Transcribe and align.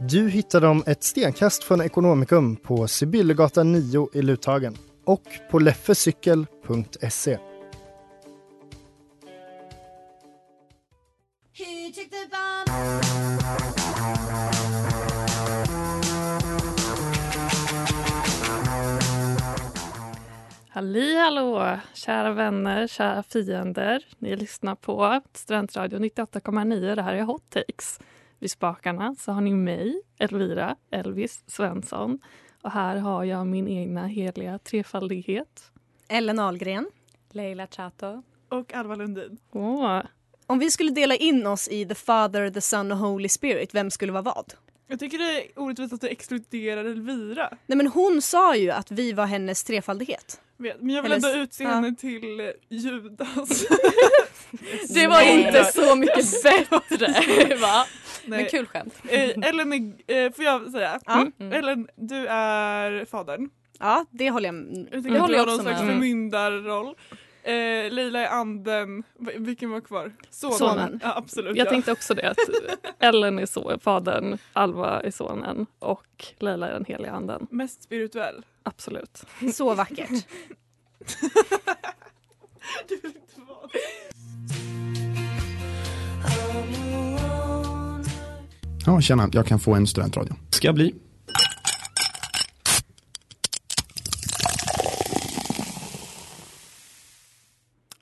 Du 0.00 0.28
hittar 0.28 0.60
dem 0.60 0.82
ett 0.86 1.02
stenkast 1.02 1.64
från 1.64 1.80
Ekonomikum 1.80 2.56
på 2.56 2.88
Sibyllegatan 2.88 3.72
9 3.72 4.08
i 4.12 4.22
Luthagen 4.22 4.76
och 5.04 5.22
på 5.50 5.58
leffecykel.se. 5.58 7.38
Halli 20.68 21.16
hallå, 21.16 21.78
kära 21.94 22.32
vänner, 22.32 22.86
kära 22.86 23.22
fiender. 23.22 24.04
Ni 24.18 24.36
lyssnar 24.36 24.74
på 24.74 25.20
Studentradio 25.32 25.98
98,9. 25.98 26.94
Det 26.94 27.02
här 27.02 27.14
är 27.14 27.22
Hot 27.22 27.50
Takes. 27.50 28.00
Vid 28.38 28.50
spakarna 28.50 29.14
så 29.18 29.32
har 29.32 29.40
ni 29.40 29.52
mig, 29.52 30.02
Elvira 30.18 30.76
Elvis 30.90 31.42
Svensson. 31.46 32.18
Och 32.62 32.70
här 32.70 32.96
har 32.96 33.24
jag 33.24 33.46
min 33.46 33.68
egna 33.68 34.06
heliga 34.06 34.58
trefaldighet. 34.58 35.70
Ellen 36.08 36.38
Ahlgren. 36.38 36.86
Leila 37.30 37.66
Chato. 37.66 38.22
Och 38.48 38.74
Alva 38.74 38.94
Lundin. 38.94 39.38
Åh. 39.52 40.02
Om 40.46 40.58
vi 40.58 40.70
skulle 40.70 40.90
dela 40.90 41.14
in 41.14 41.46
oss 41.46 41.68
i 41.68 41.86
the 41.86 41.94
father, 41.94 42.50
the 42.50 42.60
son 42.60 42.92
och 42.92 42.98
holy 42.98 43.28
spirit, 43.28 43.74
vem 43.74 43.90
skulle 43.90 44.12
vara 44.12 44.22
vad? 44.22 44.54
Jag 44.86 44.98
tycker 44.98 45.18
det 45.18 45.42
är 45.42 45.46
orättvist 45.56 45.92
att 45.92 46.00
du 46.00 46.08
exkluderar 46.08 46.84
Elvira. 46.84 47.48
Nej 47.66 47.76
men 47.76 47.86
hon 47.86 48.22
sa 48.22 48.56
ju 48.56 48.70
att 48.70 48.90
vi 48.90 49.12
var 49.12 49.26
hennes 49.26 49.64
trefaldighet. 49.64 50.40
Men 50.56 50.90
jag 50.90 51.02
vill 51.02 51.12
ändå 51.12 51.28
utse 51.28 51.64
ja. 51.64 51.70
henne 51.70 51.94
till 51.94 52.40
eh, 52.40 52.46
Judas. 52.68 53.66
Det 54.88 55.06
var 55.06 55.22
inte 55.22 55.64
så 55.64 55.96
mycket 55.96 56.42
bättre 56.42 57.54
va? 57.60 57.86
Nej. 58.28 58.38
Men 58.38 58.48
kul 58.50 58.66
skämt. 58.66 58.94
Eh, 59.08 59.48
Ellen 59.48 59.72
är, 60.06 60.24
eh, 60.26 60.32
får 60.32 60.44
jag 60.44 60.70
säga? 60.70 61.00
Ja. 61.06 61.26
Mm. 61.40 61.52
Ellen, 61.52 61.88
du 61.96 62.26
är 62.26 63.04
fadern. 63.04 63.50
Ja, 63.78 64.04
det 64.10 64.30
håller 64.30 64.48
jag 64.48 64.54
med 64.54 64.76
Jag 64.76 64.86
Det 64.90 65.02
tycker 65.02 65.18
håller 65.18 65.34
du 65.34 65.38
jag 65.40 65.46
har 65.46 65.52
någon 65.52 65.60
slags 65.60 65.80
om. 65.80 65.86
förmyndarroll. 65.86 66.94
Eh, 67.42 67.52
Leila 67.92 68.20
är 68.20 68.26
anden. 68.28 69.02
Vilken 69.36 69.70
var 69.70 69.80
kvar? 69.80 70.12
Sonen. 70.30 70.58
Sonen. 70.58 71.00
Ja, 71.02 71.16
absolut. 71.16 71.56
Jag 71.56 71.66
ja. 71.66 71.70
tänkte 71.70 71.92
också 71.92 72.14
det. 72.14 72.30
Att 72.30 72.36
Ellen 72.98 73.38
är 73.38 73.46
så, 73.46 73.78
fadern, 73.80 74.38
Alva 74.52 75.00
är 75.00 75.10
sonen 75.10 75.66
och 75.78 76.24
Leila 76.38 76.68
är 76.68 76.72
den 76.72 76.84
heliga 76.84 77.12
anden. 77.12 77.46
Mest 77.50 77.82
spirituell. 77.82 78.44
Absolut. 78.62 79.24
Så 79.52 79.74
vackert. 79.74 80.10
Du 82.88 82.96
vill 82.96 83.06
inte 83.16 83.40
vara 83.48 83.68
Ja, 88.88 89.00
tjena, 89.00 89.28
jag 89.32 89.46
kan 89.46 89.58
få 89.58 89.74
en 89.74 89.86
studentradio. 89.86 90.34
Ska 90.50 90.68
jag 90.68 90.74
bli. 90.74 90.94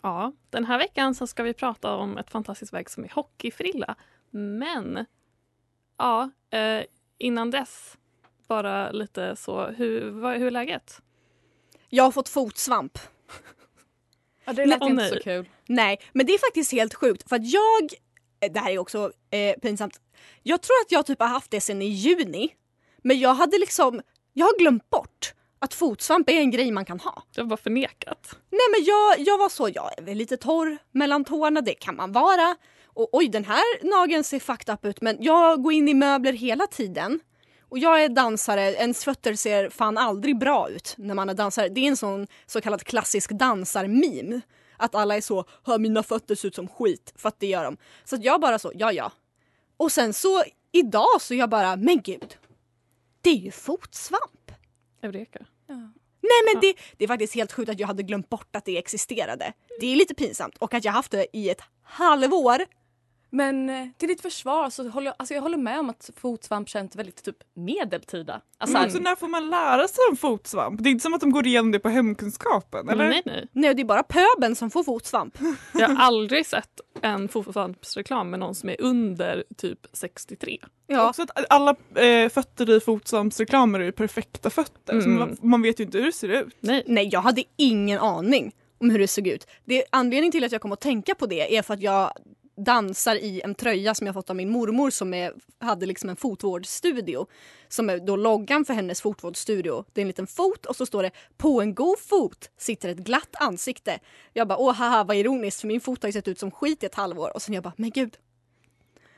Ja, 0.02 0.32
den 0.50 0.64
här 0.64 0.78
veckan 0.78 1.14
så 1.14 1.26
ska 1.26 1.42
vi 1.42 1.54
prata 1.54 1.94
om 1.94 2.18
ett 2.18 2.30
fantastiskt 2.30 2.72
verk 2.72 2.88
som 2.88 3.04
är 3.04 3.08
Hockeyfrilla. 3.08 3.94
Men 4.30 5.06
ja, 5.98 6.30
eh, 6.50 6.84
innan 7.18 7.50
dess 7.50 7.96
bara 8.48 8.90
lite 8.90 9.36
så, 9.36 9.66
hur, 9.66 10.10
vad, 10.10 10.36
hur 10.36 10.46
är 10.46 10.50
läget? 10.50 11.00
Jag 11.88 12.04
har 12.04 12.12
fått 12.12 12.28
fotsvamp. 12.28 12.98
Ja, 14.44 14.52
det 14.52 14.66
lät 14.66 14.82
Åh, 14.82 14.90
inte 14.90 15.02
nej. 15.02 15.10
så 15.10 15.20
kul. 15.20 15.48
Nej, 15.66 16.00
men 16.12 16.26
det 16.26 16.32
är 16.32 16.38
faktiskt 16.38 16.72
helt 16.72 16.94
sjukt 16.94 17.28
för 17.28 17.36
att 17.36 17.50
jag, 17.50 17.90
det 18.40 18.60
här 18.60 18.70
är 18.70 18.78
också 18.78 19.12
eh, 19.30 19.56
pinsamt, 19.62 20.00
jag 20.42 20.62
tror 20.62 20.74
att 20.84 20.92
jag 20.92 21.06
typ 21.06 21.20
har 21.20 21.28
haft 21.28 21.50
det 21.50 21.60
sedan 21.60 21.82
i 21.82 21.86
juni. 21.86 22.48
Men 23.02 23.18
jag 23.18 23.34
hade 23.34 23.58
liksom, 23.58 24.02
jag 24.32 24.46
har 24.46 24.58
glömt 24.58 24.90
bort 24.90 25.34
att 25.58 25.74
fotsvamp 25.74 26.30
är 26.30 26.40
en 26.40 26.50
grej 26.50 26.70
man 26.70 26.84
kan 26.84 27.00
ha. 27.00 27.22
Har 27.36 27.44
bara 27.44 27.56
förnekat. 27.56 28.38
Nej 28.50 28.60
men 28.76 28.84
jag, 28.84 29.28
jag 29.28 29.38
var 29.38 29.48
så, 29.48 29.68
jag 29.74 29.98
är 29.98 30.02
väl 30.02 30.16
lite 30.16 30.36
torr 30.36 30.78
mellan 30.92 31.24
tårna, 31.24 31.60
det 31.60 31.74
kan 31.74 31.96
man 31.96 32.12
vara. 32.12 32.56
Och 32.84 33.08
oj 33.12 33.28
den 33.28 33.44
här 33.44 33.84
nageln 33.84 34.24
ser 34.24 34.38
fucked 34.40 34.74
up 34.74 34.84
ut 34.84 35.00
men 35.00 35.16
jag 35.20 35.62
går 35.62 35.72
in 35.72 35.88
i 35.88 35.94
möbler 35.94 36.32
hela 36.32 36.66
tiden. 36.66 37.20
Och 37.68 37.78
jag 37.78 38.04
är 38.04 38.08
dansare, 38.08 38.62
ens 38.62 39.04
fötter 39.04 39.34
ser 39.34 39.70
fan 39.70 39.98
aldrig 39.98 40.38
bra 40.38 40.70
ut 40.70 40.94
när 40.98 41.14
man 41.14 41.28
är 41.28 41.34
dansare. 41.34 41.68
Det 41.68 41.80
är 41.80 41.88
en 41.88 41.96
sån 41.96 42.26
så 42.46 42.60
kallad 42.60 42.84
klassisk 42.84 43.30
dansarmeme. 43.30 44.40
Att 44.76 44.94
alla 44.94 45.16
är 45.16 45.20
så, 45.20 45.44
"Ha, 45.64 45.78
mina 45.78 46.02
fötter 46.02 46.34
ser 46.34 46.48
ut 46.48 46.54
som 46.54 46.68
skit, 46.68 47.12
för 47.16 47.28
att 47.28 47.40
det 47.40 47.46
gör 47.46 47.64
de. 47.64 47.76
Så 48.04 48.16
att 48.16 48.24
jag 48.24 48.40
bara 48.40 48.58
så, 48.58 48.72
ja 48.74 48.92
ja. 48.92 49.12
Och 49.76 49.92
sen 49.92 50.12
så 50.12 50.44
idag 50.72 51.20
så 51.20 51.34
jag 51.34 51.50
bara, 51.50 51.76
men 51.76 52.02
gud. 52.02 52.36
Det 53.20 53.30
är 53.30 53.34
ju 53.36 53.50
fotsvamp. 53.50 54.52
Eureka. 55.02 55.46
Nej 56.20 56.52
men 56.52 56.60
det, 56.60 56.74
det 56.96 57.04
är 57.04 57.08
faktiskt 57.08 57.34
helt 57.34 57.52
sjukt 57.52 57.70
att 57.70 57.80
jag 57.80 57.86
hade 57.86 58.02
glömt 58.02 58.28
bort 58.28 58.56
att 58.56 58.64
det 58.64 58.78
existerade. 58.78 59.52
Det 59.80 59.86
är 59.86 59.96
lite 59.96 60.14
pinsamt 60.14 60.56
och 60.58 60.74
att 60.74 60.84
jag 60.84 60.92
haft 60.92 61.10
det 61.10 61.26
i 61.32 61.50
ett 61.50 61.60
halvår. 61.82 62.58
Men 63.30 63.70
eh, 63.70 63.86
till 63.98 64.08
ditt 64.08 64.20
försvar 64.22 64.70
så 64.70 64.88
håller 64.88 65.06
jag, 65.06 65.14
alltså 65.18 65.34
jag 65.34 65.42
håller 65.42 65.56
med 65.58 65.78
om 65.80 65.90
att 65.90 66.10
fotsvamp 66.16 66.68
känns 66.68 66.96
väldigt 66.96 67.22
typ 67.24 67.36
medeltida. 67.54 68.40
Alltså, 68.58 68.76
Men 68.78 68.86
också 68.86 68.98
när 68.98 69.16
får 69.16 69.28
man 69.28 69.50
lära 69.50 69.88
sig 69.88 70.04
om 70.10 70.16
fotsvamp? 70.16 70.82
Det 70.82 70.88
är 70.88 70.90
inte 70.90 71.02
som 71.02 71.14
att 71.14 71.20
de 71.20 71.30
går 71.30 71.46
igenom 71.46 71.72
det 71.72 71.78
på 71.78 71.88
hemkunskapen, 71.88 72.88
eller? 72.88 73.08
Nej, 73.08 73.22
nej. 73.26 73.46
Nej 73.52 73.74
det 73.74 73.82
är 73.82 73.84
bara 73.84 74.02
pöben 74.02 74.56
som 74.56 74.70
får 74.70 74.84
fotsvamp. 74.84 75.38
Jag 75.74 75.88
har 75.88 75.96
aldrig 76.04 76.46
sett 76.46 76.80
en 77.02 77.28
fotsvampsreklam 77.28 78.30
med 78.30 78.40
någon 78.40 78.54
som 78.54 78.68
är 78.68 78.80
under 78.80 79.44
typ 79.56 79.86
63. 79.92 80.58
Ja. 80.86 81.08
Också 81.08 81.22
att 81.22 81.30
alla 81.52 81.76
eh, 81.94 82.28
fötter 82.28 82.70
i 82.70 82.80
fotsvampsreklamer 82.80 83.80
är 83.80 83.90
perfekta 83.90 84.50
fötter. 84.50 85.00
Så 85.00 85.06
Mm. 85.08 85.18
man, 85.18 85.36
man 85.40 85.62
vet 85.62 85.80
ju 85.80 85.84
inte 85.84 85.98
hur 85.98 86.04
det 86.06 86.12
ser 86.12 86.28
ut. 86.28 86.56
Nej. 86.60 86.82
Nej 86.86 87.08
jag 87.12 87.20
hade 87.20 87.44
ingen 87.56 87.98
aning 87.98 88.52
om 88.78 88.90
hur 88.90 88.98
det 88.98 89.08
såg 89.08 89.26
ut. 89.26 89.46
Det, 89.64 89.84
anledningen 89.92 90.32
till 90.32 90.44
att 90.44 90.52
jag 90.52 90.60
kom 90.60 90.72
att 90.72 90.80
tänka 90.80 91.14
på 91.14 91.26
det 91.26 91.56
är 91.56 91.62
för 91.62 91.74
att 91.74 91.80
jag 91.82 92.12
dansar 92.56 93.16
i 93.16 93.40
en 93.44 93.54
tröja 93.54 93.94
som 93.94 94.06
jag 94.06 94.14
fått 94.14 94.30
av 94.30 94.36
min 94.36 94.50
mormor 94.50 94.90
som 94.90 95.14
är, 95.14 95.32
hade 95.60 95.86
liksom 95.86 96.10
en 96.10 96.16
fotvårdsstudio. 96.16 97.26
Som 97.68 97.90
är 97.90 97.98
då 97.98 98.16
loggan 98.16 98.64
för 98.64 98.74
hennes 98.74 99.02
fotvårdsstudio. 99.02 99.84
Det 99.92 100.00
är 100.00 100.02
en 100.02 100.08
liten 100.08 100.26
fot 100.26 100.66
och 100.66 100.76
så 100.76 100.86
står 100.86 101.02
det 101.02 101.10
på 101.36 101.60
en 101.60 101.74
god 101.74 101.98
fot 101.98 102.50
sitter 102.58 102.88
ett 102.88 102.98
glatt 102.98 103.36
ansikte. 103.40 103.98
Jag 104.32 104.48
bara 104.48 104.58
åh 104.58 104.74
haha 104.74 105.04
vad 105.04 105.16
ironiskt 105.16 105.60
för 105.60 105.68
min 105.68 105.80
fot 105.80 106.02
har 106.02 106.08
ju 106.08 106.12
sett 106.12 106.28
ut 106.28 106.38
som 106.38 106.50
skit 106.50 106.82
i 106.82 106.86
ett 106.86 106.94
halvår 106.94 107.34
och 107.34 107.42
sen 107.42 107.54
jag 107.54 107.62
bara 107.62 107.74
men 107.76 107.90
gud 107.90 108.16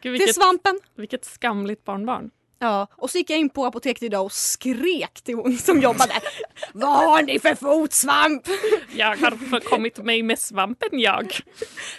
Gud, 0.01 0.13
det 0.13 0.17
är 0.17 0.19
vilket, 0.19 0.35
svampen. 0.35 0.81
vilket 0.95 1.25
skamligt 1.25 1.85
barnbarn. 1.85 2.31
Ja, 2.59 2.87
och 2.91 3.11
så 3.11 3.19
gick 3.19 3.31
jag 3.31 3.39
in 3.39 3.49
på 3.49 3.67
apoteket 3.67 4.03
idag 4.03 4.25
och 4.25 4.33
skrek 4.33 5.21
till 5.21 5.35
hon 5.35 5.59
som 5.59 5.81
jobbade. 5.81 6.13
Vad 6.73 6.97
har 6.97 7.23
ni 7.23 7.39
för 7.39 7.55
fotsvamp? 7.55 8.43
Jag 8.97 9.17
har 9.17 9.61
kommit 9.61 9.99
mig 9.99 10.23
med 10.23 10.39
svampen 10.39 10.89
jag. 10.93 11.33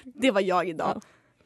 Det 0.04 0.32
var 0.32 0.42
jag 0.42 0.70
idag. 0.70 1.02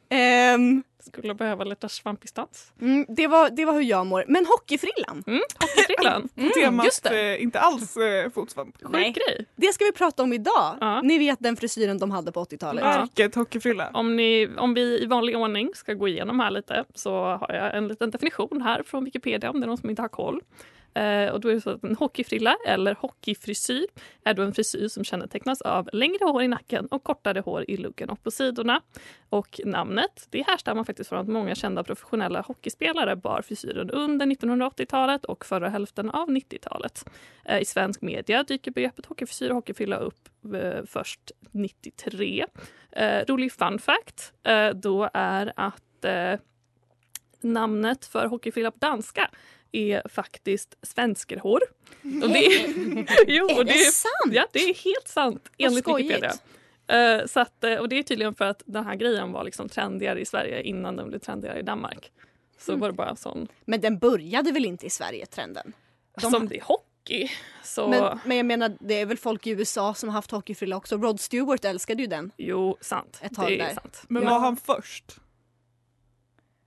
Ehm, 0.08 0.82
Skulle 1.06 1.34
behöva 1.34 1.64
lite 1.64 1.88
svampistans. 1.88 2.72
mm, 2.80 3.06
det, 3.08 3.26
var, 3.26 3.50
det 3.50 3.64
var 3.64 3.72
hur 3.72 3.80
jag 3.82 4.06
mår. 4.06 4.24
Men 4.28 4.46
hockeyfrillan, 4.46 5.24
Mm, 5.26 5.40
hockeyfrillan. 5.60 6.28
På 6.34 6.48
temat 6.60 6.84
just 6.84 7.02
det. 7.02 7.34
eh, 7.34 7.42
inte 7.42 7.60
alls 7.60 7.96
eh, 7.96 8.30
fotsvamp. 8.30 8.76
Nej. 8.88 9.04
Sjuk 9.04 9.14
grej. 9.14 9.46
det 9.56 9.72
ska 9.72 9.84
vi 9.84 9.92
prata 9.92 10.22
om 10.22 10.32
idag. 10.32 10.76
Ja. 10.80 11.00
Ni 11.02 11.18
vet 11.18 11.38
den 11.40 11.56
frisyren 11.56 11.98
de 11.98 12.10
hade 12.10 12.32
på 12.32 12.44
80-talet. 12.44 12.84
Ja. 12.84 12.90
Verket 12.90 13.34
hockeyfrilla. 13.34 13.90
Om, 13.94 14.16
ni, 14.16 14.48
om 14.56 14.74
vi 14.74 15.02
i 15.02 15.06
vanlig 15.06 15.36
ordning 15.36 15.70
ska 15.74 15.92
gå 15.94 16.08
igenom 16.08 16.40
här 16.40 16.50
lite 16.50 16.84
så 16.94 17.12
har 17.24 17.52
jag 17.54 17.76
en 17.76 17.88
liten 17.88 18.10
definition 18.10 18.62
här 18.62 18.82
från 18.82 19.04
Wikipedia 19.04 19.50
om 19.50 19.60
det 19.60 19.64
är 19.64 19.68
någon 19.68 19.78
som 19.78 19.90
inte 19.90 20.02
har 20.02 20.08
koll. 20.08 20.40
Eh, 20.94 21.32
och 21.32 21.40
då 21.40 21.48
är 21.48 21.54
det 21.54 21.60
så 21.60 21.70
att 21.70 21.84
en 21.84 21.96
hockeyfrilla 21.96 22.56
eller 22.66 22.94
hockeyfrisyr 22.94 23.86
är 24.24 24.34
då 24.34 24.42
en 24.42 24.52
frisyr 24.54 24.88
som 24.88 25.04
kännetecknas 25.04 25.60
av 25.60 25.88
längre 25.92 26.24
hår 26.24 26.42
i 26.42 26.48
nacken 26.48 26.86
och 26.86 27.02
kortare 27.02 27.40
hår 27.40 27.64
i 27.70 27.76
luggen 27.76 28.10
och 28.10 28.22
på 28.22 28.30
sidorna. 28.30 28.80
Och 29.28 29.60
namnet 29.64 30.26
det 30.30 30.42
härstammar 30.42 30.84
faktiskt 30.84 31.08
från 31.08 31.18
att 31.18 31.28
många 31.28 31.54
kända 31.54 31.84
professionella 31.84 32.40
hockeyspelare 32.40 33.16
bar 33.16 33.42
frisyren 33.42 33.90
under 33.90 34.26
1980-talet 34.26 35.24
och 35.24 35.44
förra 35.44 35.68
hälften 35.68 36.10
av 36.10 36.28
90-talet. 36.28 37.04
Eh, 37.44 37.60
I 37.60 37.64
svensk 37.64 38.02
media 38.02 38.42
dyker 38.42 38.70
begreppet 38.70 39.06
hockeyfrisyr 39.06 39.48
och 39.48 39.54
hockeyfrilla 39.54 39.96
upp 39.96 40.28
eh, 40.54 40.84
först 40.86 41.32
93. 41.50 42.46
Rolig 43.26 43.52
fun 43.52 43.78
fact 43.78 44.32
då 44.74 45.10
är 45.12 45.52
att 45.56 46.04
namnet 47.40 48.04
för 48.04 48.26
hockeyfrilla 48.26 48.70
på 48.70 48.78
danska 48.78 49.30
är 49.76 50.08
faktiskt 50.08 50.74
svenskerhår. 50.82 51.60
Och 52.22 52.28
det 52.28 52.46
är, 52.46 52.66
jo, 53.26 53.48
Är 53.50 53.58
och 53.58 53.64
det 53.66 53.72
sant? 53.92 54.32
Ja, 54.34 54.46
det 54.52 54.58
är 54.58 54.74
helt 54.74 55.08
sant 55.08 55.50
enligt. 55.58 55.88
Wikipedia. 55.88 56.32
Eh, 56.86 57.26
så 57.26 57.40
att, 57.40 57.64
eh, 57.64 57.74
och 57.74 57.88
det 57.88 57.98
är 57.98 58.02
tydligen 58.02 58.34
för 58.34 58.44
att 58.44 58.62
den 58.66 58.84
här 58.84 58.94
grejen 58.94 59.32
var 59.32 59.44
liksom 59.44 59.68
trendigare 59.68 60.20
i 60.20 60.24
Sverige 60.24 60.62
innan 60.62 60.96
den 60.96 61.08
blev 61.08 61.18
trendigare 61.18 61.58
i 61.58 61.62
Danmark. 61.62 62.10
Så 62.58 62.72
Mm. 62.72 62.80
var 62.80 62.88
det 62.88 62.94
bara 62.94 63.16
sån, 63.16 63.48
Men 63.64 63.80
den 63.80 63.98
började 63.98 64.52
väl 64.52 64.64
inte 64.64 64.86
i 64.86 64.90
Sverige, 64.90 65.26
trenden? 65.26 65.72
De- 66.20 66.30
som 66.30 66.48
det 66.48 66.56
är 66.56 66.62
hockey. 66.62 67.28
Så 67.64 67.88
Men, 67.88 68.18
men 68.24 68.36
jag 68.36 68.46
menar, 68.46 68.76
det 68.80 68.94
är 69.00 69.06
väl 69.06 69.16
folk 69.16 69.46
i 69.46 69.50
USA 69.50 69.94
som 69.94 70.08
har 70.08 70.14
haft 70.14 70.30
hockeyfrilla 70.30 70.76
också. 70.76 70.96
Rod 70.96 71.20
Stewart 71.20 71.64
älskade 71.64 72.02
ju 72.02 72.06
den. 72.08 72.30
jo, 72.36 72.76
sant. 72.80 73.18
Ett 73.22 73.34
tag 73.34 73.46
det 73.46 73.60
är 73.60 73.66
där. 73.66 73.74
sant. 73.74 74.02
Men 74.08 74.22
Ja. 74.22 74.30
var 74.30 74.38
han 74.38 74.56
först? 74.56 75.04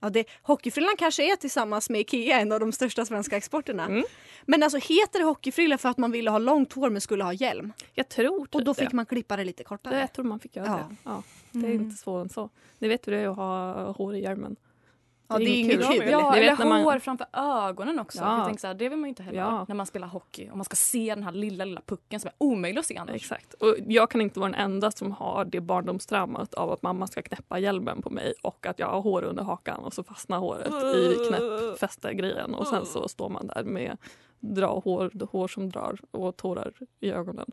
Ja, 0.00 0.10
det, 0.10 0.24
hockeyfrillan 0.42 0.94
kanske 0.98 1.32
är 1.32 1.36
tillsammans 1.36 1.90
med 1.90 2.00
Ikea 2.00 2.40
en 2.40 2.52
av 2.52 2.60
de 2.60 2.72
största 2.72 3.04
svenska 3.04 3.36
exporterna. 3.36 3.84
Mm. 3.86 4.04
Men 4.46 4.62
alltså 4.62 4.78
heter 4.78 5.18
det 5.18 5.24
hockeyfrilla 5.24 5.78
för 5.78 5.88
att 5.88 5.98
man 5.98 6.10
ville 6.10 6.30
ha 6.30 6.38
långt 6.38 6.72
hår 6.72 6.90
men 6.90 7.00
skulle 7.00 7.24
ha 7.24 7.32
hjälm? 7.32 7.72
Jag 7.94 8.08
tror 8.08 8.44
typ 8.46 8.54
Och 8.54 8.64
då 8.64 8.72
det. 8.72 8.80
fick 8.84 8.92
man 8.92 9.06
klippa 9.06 9.36
det 9.36 9.44
lite 9.44 9.60
det. 9.62 9.64
kortare? 9.64 10.00
Jag 10.00 10.12
tror 10.12 10.24
man 10.24 10.40
fick 10.40 10.56
göra 10.56 10.66
Ja. 10.66 10.76
det. 10.90 10.96
Ja, 11.04 11.22
det 11.52 11.58
är 11.66 11.70
Mm. 11.70 11.82
inte 11.82 11.96
svårare 11.96 12.22
än 12.22 12.28
så. 12.28 12.50
Ni 12.78 12.88
vet 12.88 13.06
hur 13.06 13.12
det 13.12 13.18
är 13.18 13.28
att 13.28 13.36
ha 13.36 13.92
hår 13.92 14.14
i 14.14 14.22
hjälmen. 14.22 14.56
Ja, 15.30 15.38
det 15.38 15.44
är 15.44 15.60
inget 15.60 15.86
kul. 15.88 16.08
Ja, 16.10 16.36
eller 16.36 16.64
man- 16.64 16.82
hår 16.82 16.98
framför 16.98 17.26
ögonen 17.32 17.98
också. 17.98 18.18
Ja. 18.18 18.36
Jag 18.36 18.46
tänker 18.46 18.60
så 18.60 18.66
här, 18.66 18.74
det 18.74 18.88
vill 18.88 18.98
man 18.98 19.08
inte 19.08 19.22
heller 19.22 19.38
Ja. 19.38 19.64
när 19.68 19.74
man 19.74 19.86
spelar 19.86 20.08
hockey. 20.08 20.48
Och 20.50 20.56
man 20.56 20.64
ska 20.64 20.76
se 20.76 21.14
den 21.14 21.24
här 21.24 21.32
lilla, 21.32 21.64
lilla 21.64 21.80
pucken 21.86 22.20
som 22.20 22.28
är 22.28 22.34
omöjlig 22.38 22.78
att 22.80 22.86
se 22.86 22.96
annars. 22.96 23.14
Exakt. 23.16 23.54
Och 23.54 23.76
jag 23.86 24.10
kan 24.10 24.20
inte 24.20 24.40
vara 24.40 24.50
den 24.50 24.60
enda 24.60 24.90
som 24.90 25.12
har 25.12 25.44
det 25.44 25.60
barndomstraumat 25.60 26.54
av 26.54 26.72
att 26.72 26.82
mamma 26.82 27.06
ska 27.06 27.22
knäppa 27.22 27.58
hjälmen 27.58 28.02
på 28.02 28.10
mig 28.10 28.32
och 28.42 28.66
att 28.66 28.78
jag 28.78 28.86
har 28.86 29.00
hår 29.00 29.22
under 29.24 29.42
hakan 29.42 29.80
och 29.80 29.92
så 29.94 30.02
fastnar 30.02 30.38
håret 30.38 30.72
i 30.96 31.28
knäppfäste-grejen 31.28 32.54
och 32.54 32.66
sen 32.66 32.86
så 32.86 33.08
står 33.08 33.28
man 33.28 33.46
där 33.46 33.64
med 33.64 33.96
dra 34.40 34.80
hår, 34.84 35.26
hår 35.32 35.48
som 35.48 35.70
drar 35.70 35.98
och 36.10 36.36
tårar 36.36 36.72
i 37.00 37.10
ögonen. 37.12 37.46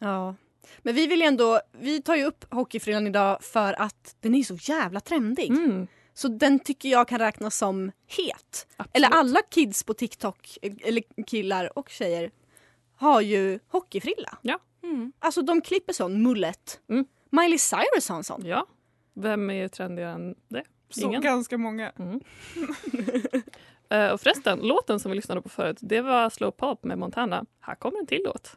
Ja. 0.00 0.34
Men 0.78 0.94
vi 0.94 1.06
vill 1.06 1.20
ju 1.20 1.26
ändå, 1.26 1.60
vi 1.72 2.02
tar 2.02 2.16
ju 2.16 2.24
upp 2.24 2.44
hockeyfrillan 2.54 3.06
idag 3.06 3.38
för 3.42 3.80
att 3.80 4.16
den 4.20 4.34
är 4.34 4.42
så 4.42 4.54
jävla 4.54 5.00
trendig. 5.00 5.50
Mm, 5.50 5.86
Så 6.20 6.28
den 6.28 6.58
tycker 6.58 6.88
jag 6.88 7.08
kan 7.08 7.18
räknas 7.18 7.56
som 7.56 7.92
het. 8.06 8.66
absolut. 8.76 8.96
Eller 8.96 9.08
alla 9.08 9.42
kids 9.42 9.82
på 9.82 9.94
TikTok, 9.94 10.58
eller 10.62 11.24
killar 11.26 11.78
och 11.78 11.88
tjejer, 11.88 12.30
har 12.96 13.20
ju 13.20 13.58
hockeyfrilla. 13.68 14.38
Ja. 14.42 14.58
Mm. 14.82 15.12
Alltså 15.18 15.42
de 15.42 15.60
klipper 15.60 15.92
sån 15.92 16.22
mullet. 16.22 16.80
Mm. 16.88 17.04
Miley 17.30 17.58
Cyrus 17.58 18.08
har 18.08 18.16
en 18.16 18.24
sån. 18.24 18.46
Ja. 18.46 18.66
Vem 19.14 19.50
är 19.50 19.68
trendigare 19.68 20.12
än 20.12 20.34
det? 20.48 20.64
Så 20.90 21.00
Ingen. 21.00 21.22
ganska 21.22 21.58
många. 21.58 21.92
Mm. 21.98 22.20
Eh, 23.92 24.08
och 24.08 24.20
förresten, 24.20 24.58
låten 24.58 25.00
som 25.00 25.10
vi 25.10 25.16
lyssnade 25.16 25.42
på 25.42 25.48
förut, 25.48 25.78
det 25.80 26.00
var 26.00 26.30
Slow 26.30 26.50
Pop 26.50 26.84
med 26.84 26.98
Montana. 26.98 27.44
Här 27.60 27.74
kommer 27.74 27.98
en 27.98 28.06
till 28.06 28.22
låt. 28.24 28.56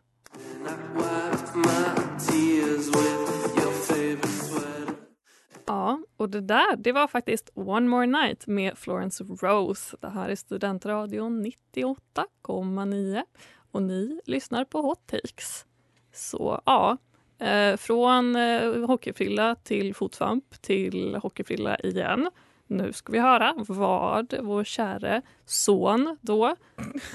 Ja, 5.68 6.00
och 6.18 6.30
det 6.30 6.42
där, 6.42 6.76
det 6.76 6.92
var 6.92 7.08
faktiskt 7.08 7.52
One 7.54 7.88
More 7.88 8.06
Night 8.06 8.48
med 8.48 8.78
Florence 8.78 9.24
Rose. 9.24 9.98
Det 10.02 10.10
här 10.10 10.30
är 10.30 10.36
Studentradion 10.36 11.46
98,9 11.46 13.24
och 13.72 13.84
ni 13.84 14.22
lyssnar 14.26 14.66
på 14.66 14.82
Hot 14.82 15.08
Takes. 15.08 15.66
Så 16.14 16.62
ja, 16.66 16.98
eh, 17.40 17.78
från 17.78 18.36
eh, 18.36 18.86
hockeyfrilla 18.88 19.56
till 19.56 19.96
fotsvamp 19.96 20.62
till 20.62 21.16
hockeyfrilla 21.16 21.80
igen. 21.80 22.30
Nu 22.68 22.94
ska 22.94 23.12
vi 23.12 23.20
höra 23.20 23.54
vad 23.58 24.34
vår 24.42 24.64
käre 24.64 25.22
son 25.46 26.18
då? 26.22 26.56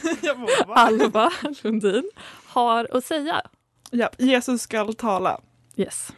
Alva 0.69 1.31
Lundin, 1.63 2.11
har 2.47 2.97
att 2.97 3.05
säga. 3.05 3.43
ja, 3.91 4.11
Jesus 4.19 4.63
skall 4.63 4.95
tala. 4.95 5.41
Yes. 5.77 6.13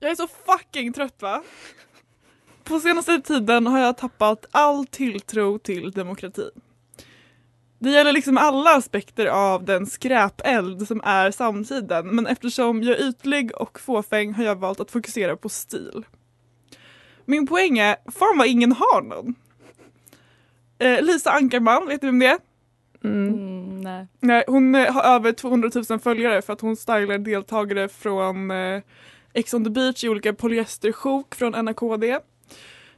Jag 0.00 0.10
är 0.10 0.14
så 0.14 0.28
fucking 0.46 0.92
trött 0.92 1.22
va? 1.22 1.42
På 2.64 2.80
senaste 2.80 3.20
tiden 3.20 3.66
har 3.66 3.78
jag 3.78 3.96
tappat 3.96 4.46
all 4.50 4.86
tilltro 4.86 5.58
till 5.58 5.90
demokrati. 5.90 6.50
Det 7.78 7.90
gäller 7.90 8.12
liksom 8.12 8.38
alla 8.38 8.70
aspekter 8.76 9.26
av 9.26 9.64
den 9.64 9.86
skräpeld 9.86 10.88
som 10.88 11.00
är 11.04 11.30
samtiden 11.30 12.14
men 12.14 12.26
eftersom 12.26 12.82
jag 12.82 12.98
är 12.98 13.08
ytlig 13.08 13.56
och 13.56 13.80
fåfäng 13.80 14.34
har 14.34 14.44
jag 14.44 14.56
valt 14.56 14.80
att 14.80 14.90
fokusera 14.90 15.36
på 15.36 15.48
stil. 15.48 16.04
Min 17.24 17.46
poäng 17.46 17.78
är, 17.78 17.96
fan 18.10 18.38
vad 18.38 18.46
ingen 18.46 18.72
har 18.72 19.02
någon. 19.02 19.34
Eh, 20.78 21.02
Lisa 21.02 21.30
Ankarman, 21.30 21.86
vet 21.86 22.00
du 22.00 22.06
vem 22.06 22.18
det 22.18 22.26
är? 22.26 22.38
Mm. 23.04 23.28
Mm, 23.28 23.80
nej. 23.80 24.06
Nej, 24.20 24.44
hon 24.46 24.74
eh, 24.74 24.92
har 24.92 25.02
över 25.02 25.32
200 25.32 25.70
000 25.90 26.00
följare 26.00 26.42
för 26.42 26.52
att 26.52 26.60
hon 26.60 26.76
stylar 26.76 27.18
deltagare 27.18 27.88
från 27.88 28.50
eh, 28.50 28.82
Ex 29.32 29.54
on 29.54 29.64
the 29.64 29.70
beach 29.70 30.04
i 30.04 30.08
olika 30.08 30.32
polyestersjok 30.32 31.34
från 31.34 31.64
NAKD. 31.64 32.04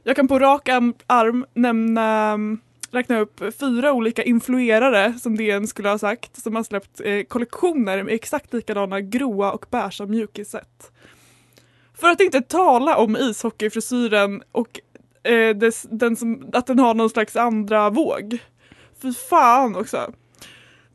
Jag 0.03 0.15
kan 0.15 0.27
på 0.27 0.39
rak 0.39 0.69
arm, 1.07 1.45
nämna, 1.53 2.31
mm, 2.31 2.59
räkna 2.91 3.19
upp 3.19 3.41
fyra 3.59 3.93
olika 3.93 4.23
influerare 4.23 5.13
som 5.13 5.37
DN 5.37 5.67
skulle 5.67 5.89
ha 5.89 5.97
sagt 5.97 6.41
som 6.41 6.55
har 6.55 6.63
släppt 6.63 7.01
eh, 7.03 7.23
kollektioner 7.23 8.03
med 8.03 8.13
exakt 8.13 8.53
likadana 8.53 9.01
gråa 9.01 9.51
och 9.51 9.65
beiga 9.69 10.05
mjukisset. 10.07 10.91
För 11.93 12.07
att 12.07 12.21
inte 12.21 12.41
tala 12.41 12.97
om 12.97 13.17
ishockeyfrisyren 13.17 14.43
och 14.51 14.79
eh, 15.23 15.55
dess, 15.55 15.87
den 15.91 16.15
som, 16.15 16.49
att 16.53 16.67
den 16.67 16.79
har 16.79 16.93
någon 16.93 17.09
slags 17.09 17.35
andra 17.35 17.89
våg. 17.89 18.37
Fy 19.01 19.13
fan 19.13 19.75
också. 19.75 20.13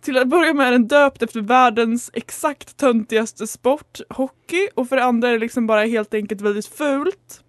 Till 0.01 0.19
att 0.19 0.29
börja 0.29 0.55
med 0.55 0.67
är 0.67 0.73
den 0.73 0.89
döpt 0.89 1.23
efter 1.23 1.41
världens 1.41 2.11
exakt 2.15 2.77
töntigaste 2.77 3.47
sport, 3.47 4.01
hockey, 4.09 4.69
och 4.75 4.89
för 4.89 4.97
det 4.97 5.05
andra 5.05 5.29
är 5.29 5.33
det 5.33 5.39
liksom 5.39 5.67
bara 5.67 5.85
helt 5.85 6.15
enkelt 6.15 6.41
väldigt 6.41 6.67
fult. 6.67 7.43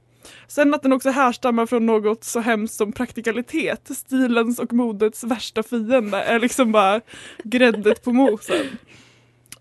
Sen 0.48 0.74
att 0.74 0.84
den 0.84 0.94
också 0.94 1.10
härstammar 1.10 1.66
från 1.66 1.86
något 1.86 2.24
så 2.24 2.40
hemskt 2.40 2.76
som 2.76 2.92
praktikalitet, 2.92 3.90
stilens 3.98 4.60
och 4.60 4.74
modets 4.74 5.24
värsta 5.24 5.64
fiende, 5.64 6.18
är 6.18 6.40
liksom 6.40 6.72
bara 6.72 7.02
gräddet 7.44 8.04
på 8.04 8.14
mosen. 8.14 8.66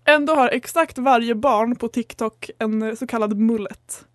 Ändå 0.05 0.35
har 0.35 0.49
exakt 0.49 0.97
varje 0.97 1.35
barn 1.35 1.75
på 1.75 1.87
TikTok 1.87 2.49
en 2.59 2.97
så 2.97 3.07
kallad 3.07 3.37
mullet. 3.37 4.05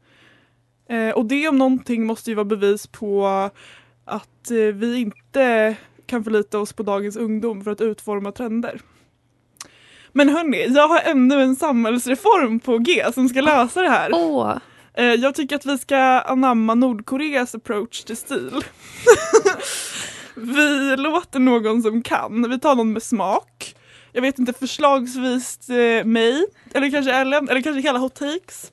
Eh, 0.89 1.11
och 1.11 1.27
det 1.27 1.49
om 1.49 1.59
någonting 1.59 2.07
måste 2.07 2.31
ju 2.31 2.35
vara 2.35 2.45
bevis 2.45 2.87
på 2.87 3.27
att 4.05 4.51
eh, 4.51 4.57
vi 4.57 5.01
inte 5.01 5.77
kan 6.13 6.25
förlita 6.25 6.59
oss 6.59 6.73
på 6.73 6.83
dagens 6.83 7.17
ungdom 7.17 7.65
för 7.65 7.71
att 7.71 7.81
utforma 7.81 8.33
trender. 8.33 8.81
Men 10.13 10.29
hörni, 10.29 10.67
jag 10.75 10.89
har 10.89 11.01
ännu 11.01 11.43
en 11.43 11.57
samhällsreform 11.57 12.61
på 12.61 12.79
G 12.79 13.05
som 13.15 13.29
ska 13.29 13.41
lösa 13.41 13.83
det 13.83 13.89
här. 13.89 14.11
Eh, 14.95 15.05
Jag 15.05 15.35
tycker 15.35 15.57
att 15.57 15.67
vi 15.67 15.79
ska 15.79 15.97
anamma 16.21 16.75
Nordkoreas 16.75 17.55
approach 17.55 18.05
till 18.05 18.17
stil. 18.17 18.65
vi 20.35 20.97
låter 20.97 21.39
någon 21.41 21.83
som 21.83 22.03
kan, 22.03 22.51
vi 22.51 22.61
tar 22.61 22.75
någon 22.75 22.93
med 22.93 23.03
smak. 23.03 23.75
Jag 24.13 24.23
vet 24.23 24.39
inte, 24.39 24.53
förslagsvis 24.53 25.71
eh, 25.71 26.05
mig, 26.05 26.45
eller 26.75 26.91
kanske 26.91 27.13
Ellen, 27.13 27.49
eller 27.49 27.63
kanske 27.63 27.81
hela 27.83 27.99
Hot 27.99 28.15
Takes. 28.15 28.73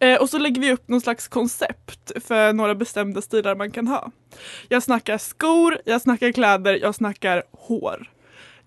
Eh, 0.00 0.20
och 0.20 0.30
så 0.30 0.38
lägger 0.38 0.60
vi 0.60 0.72
upp 0.72 0.88
någon 0.88 1.00
slags 1.00 1.28
koncept 1.28 2.12
för 2.24 2.52
några 2.52 2.74
bestämda 2.74 3.22
stilar 3.22 3.54
man 3.56 3.70
kan 3.70 3.86
ha. 3.86 4.10
Jag 4.68 4.82
snackar 4.82 5.18
skor, 5.18 5.78
jag 5.84 6.00
snackar 6.02 6.32
kläder, 6.32 6.78
jag 6.82 6.94
snackar 6.94 7.42
hår. 7.52 8.10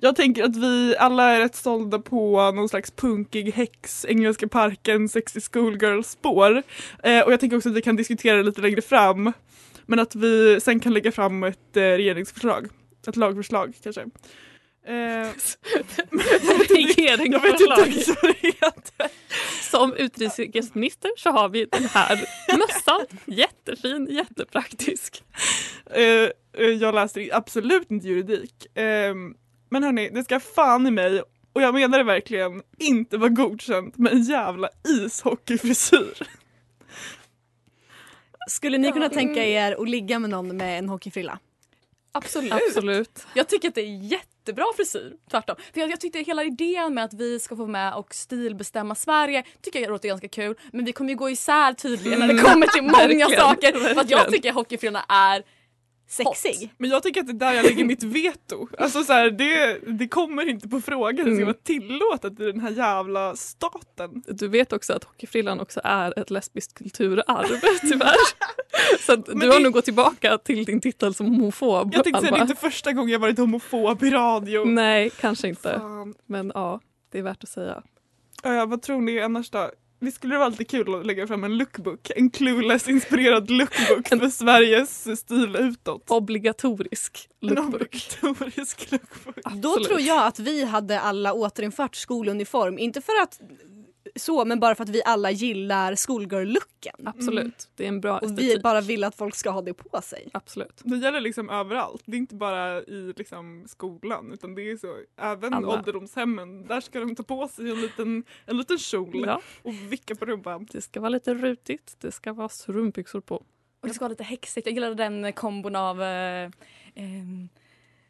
Jag 0.04 0.16
tänker 0.16 0.44
att 0.44 0.56
vi 0.56 0.96
alla 1.00 1.24
är 1.32 1.40
rätt 1.40 1.56
sålda 1.56 2.00
på 2.00 2.52
någon 2.52 2.70
slags 2.70 2.92
punkig 2.92 3.52
häx, 3.54 4.06
Engelska 4.10 4.48
parken, 4.48 5.10
sexy 5.10 5.42
schoolgirl 5.42 6.04
spår. 6.04 6.64
Eh, 7.04 7.20
och 7.22 7.32
jag 7.32 7.40
tänker 7.40 7.58
också 7.58 7.70
att 7.70 7.76
vi 7.76 7.82
kan 7.82 7.96
diskutera 7.96 8.38
det 8.38 8.44
lite 8.44 8.62
längre 8.62 8.82
fram. 8.82 9.34
Men 9.86 10.00
att 10.00 10.16
vi 10.16 10.60
sen 10.62 10.80
kan 10.80 10.94
lägga 10.94 11.12
fram 11.12 11.44
ett 11.44 11.78
eh, 11.78 11.82
regeringsförslag. 11.82 12.68
Ett 13.08 13.16
lagförslag 13.16 13.74
kanske. 13.84 14.02
Eh, 14.02 14.08
inte- 16.78 17.02
jag 17.02 17.18
vet 17.18 17.26
inte 17.26 17.40
regeringsförslag. 17.40 18.16
vad 18.22 18.32
det 18.42 18.48
heter. 18.48 18.81
Som 19.82 19.94
utrikesminister 19.94 21.12
så 21.18 21.30
har 21.30 21.50
vi 21.50 21.66
den 21.66 21.86
här 21.86 22.28
mössan. 22.58 23.06
Jättefin, 23.26 24.08
jättepraktisk. 24.10 25.24
Eh, 25.86 26.04
eh, 26.04 26.70
jag 26.80 26.96
läste 26.96 27.30
absolut 27.34 27.92
inte 27.92 28.08
juridik. 28.08 28.78
Eh, 28.78 29.16
men 29.70 29.84
hörni, 29.84 30.10
det 30.10 30.24
ska 30.24 30.40
fan 30.40 30.88
i 30.88 30.92
mig, 30.92 31.22
och 31.54 31.62
jag 31.62 31.74
menar 31.74 31.98
det 31.98 32.04
verkligen, 32.04 32.62
inte 32.80 33.18
vara 33.18 33.30
godkänt 33.30 33.98
med 33.98 34.14
en 34.14 34.24
jävla 34.24 34.70
ishockeyfrisyr. 34.88 36.28
Skulle 38.50 38.78
ni 38.78 38.92
kunna 38.92 39.10
tänka 39.10 39.46
er 39.46 39.82
att 39.82 39.90
ligga 39.90 40.20
med 40.20 40.30
någon 40.30 40.58
med 40.58 40.80
en 40.80 40.90
hockeyfrilla? 40.90 41.40
Absolut. 42.12 42.54
Absolut. 42.54 43.28
Jag 43.34 43.48
tycker 43.48 43.68
att 43.68 43.76
det 43.76 43.82
är 43.82 43.98
jättebra 44.42 44.66
frisyr. 44.76 45.14
Tvärtom. 45.32 45.56
För 45.74 45.80
jag, 45.80 45.92
jag 45.92 46.00
tyckte 46.00 46.20
hela 46.20 46.44
idén 46.44 46.94
med 46.94 47.04
att 47.04 47.14
vi 47.14 47.40
ska 47.40 47.56
få 47.56 47.68
med 47.68 47.94
och 47.94 48.14
stilbestämma 48.14 48.96
Sverige 48.96 49.44
tycker 49.62 49.80
jag 49.80 49.90
låter 49.90 50.08
ganska 50.08 50.28
kul. 50.28 50.56
Men 50.72 50.86
vi 50.86 50.92
kommer 50.92 51.10
ju 51.10 51.16
gå 51.16 51.30
isär 51.30 51.74
tydligen 51.74 52.20
när 52.20 52.28
det 52.28 52.42
kommer 52.42 52.68
till 52.68 52.84
många 53.14 53.30
saker. 53.30 53.94
För 53.94 54.02
att 54.02 54.10
jag 54.10 54.32
tycker 54.32 54.52
hockeyfrillan 54.54 55.04
är 55.10 55.44
Sexig? 56.12 56.74
Men 56.78 56.90
jag 56.90 57.04
tycker 57.04 57.22
att 57.22 57.28
det 57.28 57.32
är 57.34 57.52
där 57.52 57.54
jag 57.54 57.66
lägger 57.66 57.86
mitt 57.86 58.04
veto. 58.04 58.68
Alltså 58.78 59.04
så 59.04 59.14
här, 59.14 59.30
det, 59.32 59.80
det 60.00 60.08
kommer 60.08 60.50
inte 60.50 60.68
på 60.70 60.82
frågan. 60.82 61.16
Det 61.16 61.22
ska 61.22 61.32
Mm. 61.32 61.46
vara 61.46 61.54
tillåtet 61.64 62.40
i 62.40 62.44
den 62.44 62.60
här 62.60 62.72
jävla 62.72 63.36
staten. 63.36 64.24
Du 64.28 64.48
vet 64.48 64.74
också 64.74 64.94
att 64.94 65.04
hockeyfrillan 65.04 65.60
också 65.60 65.82
är 65.84 66.20
ett 66.20 66.30
lesbiskt 66.30 66.74
kulturarv 66.78 67.60
tyvärr. 67.82 68.16
Så 69.06 69.16
du 69.16 69.36
Men 69.36 69.50
har 69.50 69.58
det- 69.58 69.64
nog 69.64 69.74
gått 69.74 69.86
tillbaka 69.86 70.38
till 70.38 70.66
din 70.66 70.82
titel 70.82 71.14
som 71.14 71.28
homofob. 71.28 71.92
Jag 71.94 72.04
tänkte 72.04 72.22
säga 72.22 72.32
det 72.32 72.38
är 72.38 72.42
inte 72.42 72.56
första 72.56 72.92
gången 72.94 73.10
jag 73.12 73.20
varit 73.20 73.38
homofob 73.38 74.04
i 74.04 74.10
radio. 74.10 74.66
Nej, 74.66 75.10
kanske 75.10 75.48
inte. 75.48 75.80
Fan. 75.80 76.14
Men 76.26 76.52
ja, 76.56 76.80
det 77.12 77.20
är 77.20 77.24
värt 77.24 77.44
att 77.44 77.50
säga. 77.50 77.84
Ja, 78.44 78.54
ja, 78.54 78.66
vad 78.66 78.82
tror 78.82 79.02
ni 79.02 79.20
annars 79.22 79.50
då? 79.50 79.70
Visst 80.04 80.18
skulle 80.18 80.34
det 80.34 80.38
vara 80.38 80.46
alltid 80.46 80.70
kul 80.70 80.96
att 80.96 81.06
lägga 81.06 81.28
fram 81.28 81.44
en 81.44 81.58
lookbook? 81.58 82.12
En 82.16 82.30
clueless-inspirerad 82.30 83.50
lookbook 83.50 84.08
för 84.08 84.30
Sveriges 84.30 85.20
stil 85.20 85.56
utåt. 85.60 86.04
Obligatorisk 86.12 87.30
En 87.42 87.48
lookbook. 87.50 87.82
obligatorisk 88.22 88.92
lookbook. 88.92 89.36
Då 89.56 89.70
Absolut. 89.70 89.88
tror 89.88 90.02
jag 90.02 90.26
att 90.28 90.40
vi 90.40 90.64
hade 90.66 91.00
alla 91.00 91.34
återinfört 91.34 91.96
skoluniform. 91.96 92.80
Inte 92.80 93.02
för 93.02 93.14
att 93.24 93.40
så, 94.16 94.46
men 94.46 94.60
bara 94.60 94.76
för 94.76 94.84
att 94.84 94.90
vi 94.90 95.02
alla 95.06 95.32
gillar 95.32 95.96
schoolgirl-looken. 95.96 97.08
Absolut, 97.08 97.70
det 97.76 97.84
är 97.84 97.88
en 97.88 98.02
bra 98.02 98.20
Och 98.20 98.30
vi 98.30 98.34
estetik. 98.46 98.64
bara 98.64 98.82
vill 98.82 99.04
att 99.04 99.16
folk 99.16 99.36
ska 99.36 99.50
ha 99.50 99.62
det 99.62 99.74
på 99.74 100.02
sig. 100.02 100.30
Absolut. 100.34 100.82
Det 100.84 100.96
gäller 100.98 101.22
liksom 101.22 101.50
överallt. 101.50 102.02
Det 102.06 102.18
är 102.18 102.20
inte 102.20 102.36
bara 102.36 102.82
i 102.82 103.14
liksom 103.18 103.64
skolan 103.68 104.32
utan 104.34 104.56
det 104.56 104.72
är 104.72 104.78
så 104.78 104.96
även 105.22 105.54
Alla. 105.54 105.68
ålderdomshemmen. 105.68 106.68
Där 106.68 106.82
ska 106.82 107.00
de 107.00 107.16
ta 107.16 107.24
på 107.24 107.48
sig 107.48 107.70
en 107.72 107.82
liten, 107.82 108.24
en 108.46 108.58
liten 108.58 108.78
kjol 108.78 109.24
Ja, 109.28 109.42
och 109.64 109.74
vicka 109.74 110.16
på 110.16 110.26
rumpan. 110.26 110.68
det 110.72 110.82
ska 110.82 111.00
vara 111.00 111.10
lite 111.10 111.34
rutigt, 111.34 111.96
det 112.00 112.12
ska 112.12 112.34
vara 112.34 112.50
strumpbyxor 112.50 113.22
på. 113.22 113.36
Och 113.82 113.88
det 113.88 113.94
ska 113.94 114.04
vara 114.06 114.10
lite 114.10 114.24
häxigt. 114.24 114.68
Jag 114.68 114.74
gillade 114.74 114.96
den 114.96 115.34
kombon 115.34 115.76
av 115.76 116.02
eh, 116.04 116.52
em, 116.96 117.50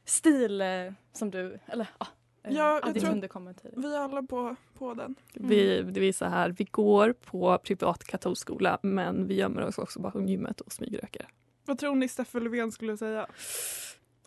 stil 0.06 0.62
eh, 0.62 0.68
som 1.14 1.32
du, 1.32 1.60
eller 1.68 1.88
ja, 2.00 2.08
eh, 2.44 2.54
Ja, 2.56 2.82
jag 2.86 3.00
tror- 3.02 3.28
kommer 3.28 3.54
till. 3.54 3.72
Vi 3.78 3.96
är 3.96 4.00
alla 4.00 4.24
på, 4.24 4.56
på 4.78 4.94
den. 4.94 5.16
Vi, 5.34 5.82
det 5.82 6.02
är 6.06 6.14
så 6.14 6.26
här, 6.26 6.50
vi 6.58 6.64
går 6.64 7.14
på 7.14 7.58
privat 7.58 8.04
katolsk 8.04 8.42
skola 8.42 8.80
men 8.84 9.28
vi 9.28 9.34
gömmer 9.34 9.62
oss 9.62 9.78
också 9.78 10.00
bakom 10.00 10.28
gymmet 10.28 10.62
och 10.62 10.72
smygröker. 10.72 11.28
Vad 11.66 11.78
tror 11.78 11.96
ni 11.96 12.08
Stefan 12.08 12.44
Löfven 12.44 12.72
skulle 12.72 12.98
säga? 12.98 13.28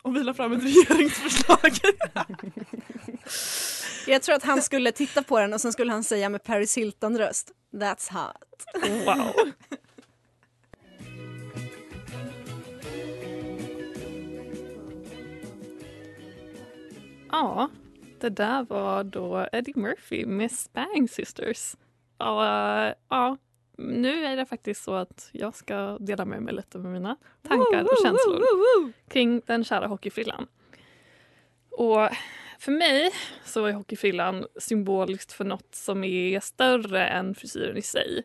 Om 0.01 0.13
vi 0.13 0.23
la 0.23 0.33
fram 0.33 0.53
ett 0.53 0.63
regeringsförslag. 0.63 1.71
Jag 4.07 4.21
tror 4.21 4.35
att 4.35 4.43
han 4.43 4.61
skulle 4.61 4.91
titta 4.91 5.23
på 5.23 5.39
den 5.39 5.53
och 5.53 5.61
sen 5.61 5.73
skulle 5.73 5.91
han 5.91 6.03
säga 6.03 6.29
med 6.29 6.43
Paris 6.43 6.77
Hilton-röst 6.77 7.51
That's 7.71 8.11
hot. 8.13 8.65
Wow. 9.05 9.31
Ja, 17.31 17.69
det 18.19 18.29
där 18.29 18.63
var 18.63 19.03
då 19.03 19.47
Eddie 19.51 19.73
Murphy 19.75 20.25
med 20.25 20.51
Spang 20.51 21.07
Sisters. 21.11 21.73
Och, 22.17 22.43
ja, 23.09 23.37
nu 23.77 24.25
är 24.25 24.35
det 24.37 24.45
faktiskt 24.45 24.83
så 24.83 24.93
att 24.93 25.29
jag 25.31 25.55
ska 25.55 25.97
dela 25.99 26.25
med 26.25 26.41
mig 26.41 26.53
lite 26.53 26.77
med 26.77 26.91
mina 26.91 27.17
tankar 27.47 27.83
och 27.83 27.97
känslor 28.03 28.41
kring 29.07 29.41
den 29.45 29.63
kära 29.63 29.87
hockeyfrillan. 29.87 30.47
Och 31.71 32.09
för 32.59 32.71
mig 32.71 33.11
så 33.45 33.65
är 33.65 33.73
hockeyfrillan 33.73 34.45
symboliskt 34.59 35.31
för 35.33 35.43
något 35.45 35.75
som 35.75 36.03
är 36.03 36.39
större 36.39 37.07
än 37.07 37.35
frisyren 37.35 37.77
i 37.77 37.81
sig. 37.81 38.23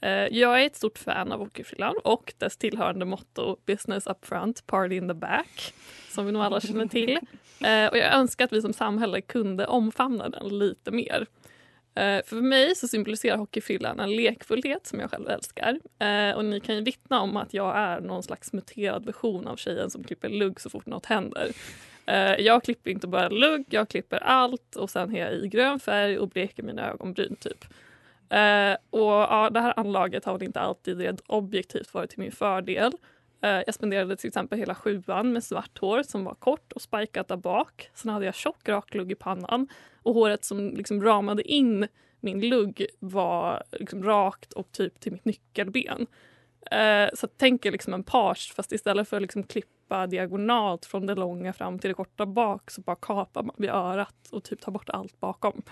Eh, 0.00 0.10
Jag 0.10 0.62
är 0.62 0.66
ett 0.66 0.76
stort 0.76 0.98
fan 0.98 1.32
av 1.32 1.38
hockeyfrillan 1.38 1.94
och 2.04 2.34
dess 2.38 2.56
tillhörande 2.56 3.04
motto 3.04 3.56
Business 3.66 4.06
up 4.06 4.26
front, 4.26 4.66
party 4.66 4.96
in 4.96 5.08
the 5.08 5.14
back, 5.14 5.74
som 6.10 6.26
vi 6.26 6.32
nog 6.32 6.42
alla 6.42 6.60
känner 6.60 6.86
till. 6.86 7.18
Eh, 7.64 7.86
Och 7.90 7.96
jag 7.98 8.14
önskar 8.14 8.44
att 8.44 8.52
vi 8.52 8.62
som 8.62 8.72
samhälle 8.72 9.20
kunde 9.20 9.66
omfamna 9.66 10.28
den 10.28 10.58
lite 10.58 10.90
mer. 10.90 11.26
Eh, 11.94 12.24
För 12.24 12.36
mig 12.36 12.74
så 12.76 12.88
symboliserar 12.88 13.36
hockeyfrillan 13.36 14.00
en 14.00 14.16
lekfullhet 14.16 14.86
som 14.86 15.00
jag 15.00 15.10
själv 15.10 15.28
älskar. 15.28 15.78
Eh, 15.98 16.36
Och 16.36 16.44
ni 16.44 16.60
kan 16.60 16.74
ju 16.74 16.80
vittna 16.80 17.20
om 17.20 17.36
att 17.36 17.54
jag 17.54 17.76
är 17.76 18.00
någon 18.00 18.22
slags 18.22 18.52
muterad 18.52 19.06
version 19.06 19.46
av 19.46 19.56
tjejen 19.56 19.90
som 19.90 20.04
klipper 20.04 20.28
lugg 20.28 20.60
så 20.60 20.70
fort 20.70 20.86
något 20.86 21.06
händer. 21.06 21.50
Eh, 22.06 22.34
Jag 22.34 22.64
klipper 22.64 22.90
inte 22.90 23.06
bara 23.06 23.28
lugg, 23.28 23.64
jag 23.70 23.88
klipper 23.88 24.18
allt 24.18 24.76
och 24.76 24.90
sen 24.90 25.10
har 25.10 25.18
jag 25.18 25.32
i 25.34 25.48
grön 25.48 25.80
färg 25.80 26.18
och 26.18 26.28
bleker 26.28 26.62
mina 26.62 26.90
ögonbryn 26.90 27.36
typ. 27.36 27.64
Uh, 28.32 28.76
och 28.90 29.12
ja, 29.12 29.50
Det 29.50 29.60
här 29.60 29.74
anlaget 29.76 30.24
har 30.24 30.32
väl 30.32 30.42
inte 30.42 30.60
alltid 30.60 30.98
rent 30.98 31.20
objektivt 31.26 31.94
varit 31.94 32.10
till 32.10 32.18
min 32.18 32.32
fördel. 32.32 32.92
Eh, 33.42 33.62
jag 33.66 33.74
spenderade 33.74 34.16
till 34.16 34.28
exempel 34.28 34.58
hela 34.58 34.74
sjuan 34.74 35.32
med 35.32 35.44
svart 35.44 35.78
hår 35.78 36.02
som 36.02 36.24
var 36.24 36.34
kort 36.34 36.72
och 36.72 36.82
spikat 36.82 37.28
där 37.28 37.36
bak. 37.36 37.90
Sen 37.94 38.10
hade 38.10 38.24
jag 38.24 38.34
tjock 38.34 38.68
rak 38.68 38.94
lugg 38.94 39.12
i 39.12 39.14
pannan 39.14 39.68
och 40.02 40.14
håret 40.14 40.44
som 40.44 40.70
liksom 40.70 41.02
ramade 41.02 41.42
in 41.42 41.88
min 42.20 42.40
lugg 42.48 42.86
var 42.98 43.62
liksom 43.70 44.04
rakt 44.04 44.52
och 44.52 44.72
typ 44.72 45.00
till 45.00 45.12
mitt 45.12 45.24
nyckelben. 45.24 46.06
Eh, 46.70 47.08
så 47.14 47.26
tänk 47.26 47.66
er 47.66 47.72
liksom 47.72 47.94
en 47.94 48.04
page 48.04 48.52
fast 48.56 48.72
istället 48.72 49.08
för 49.08 49.16
att 49.16 49.22
liksom 49.22 49.42
klippa 49.42 50.06
diagonalt 50.06 50.86
från 50.86 51.06
det 51.06 51.14
långa 51.14 51.52
fram 51.52 51.78
till 51.78 51.88
det 51.88 51.94
korta 51.94 52.26
bak 52.26 52.70
så 52.70 52.80
bara 52.80 52.96
kapar 52.96 53.42
man 53.42 53.56
vid 53.58 53.70
örat 53.70 54.28
och 54.30 54.44
typ 54.44 54.60
tar 54.60 54.72
bort 54.72 54.90
allt 54.90 55.20
bakom. 55.20 55.62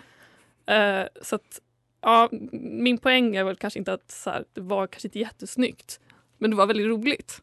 Eh, 0.66 1.02
så 1.22 1.34
att, 1.34 1.60
ja, 2.00 2.28
min 2.52 2.98
poäng 2.98 3.36
är 3.36 3.44
väl 3.44 3.56
kanske 3.56 3.78
inte 3.78 3.92
att 3.92 4.10
så 4.10 4.30
här, 4.30 4.44
det 4.52 4.60
var 4.60 4.86
kanske 4.86 5.08
inte 5.08 5.18
jättesnyggt 5.18 6.00
men 6.38 6.50
det 6.50 6.56
var 6.56 6.66
väldigt 6.66 6.86
roligt. 6.86 7.42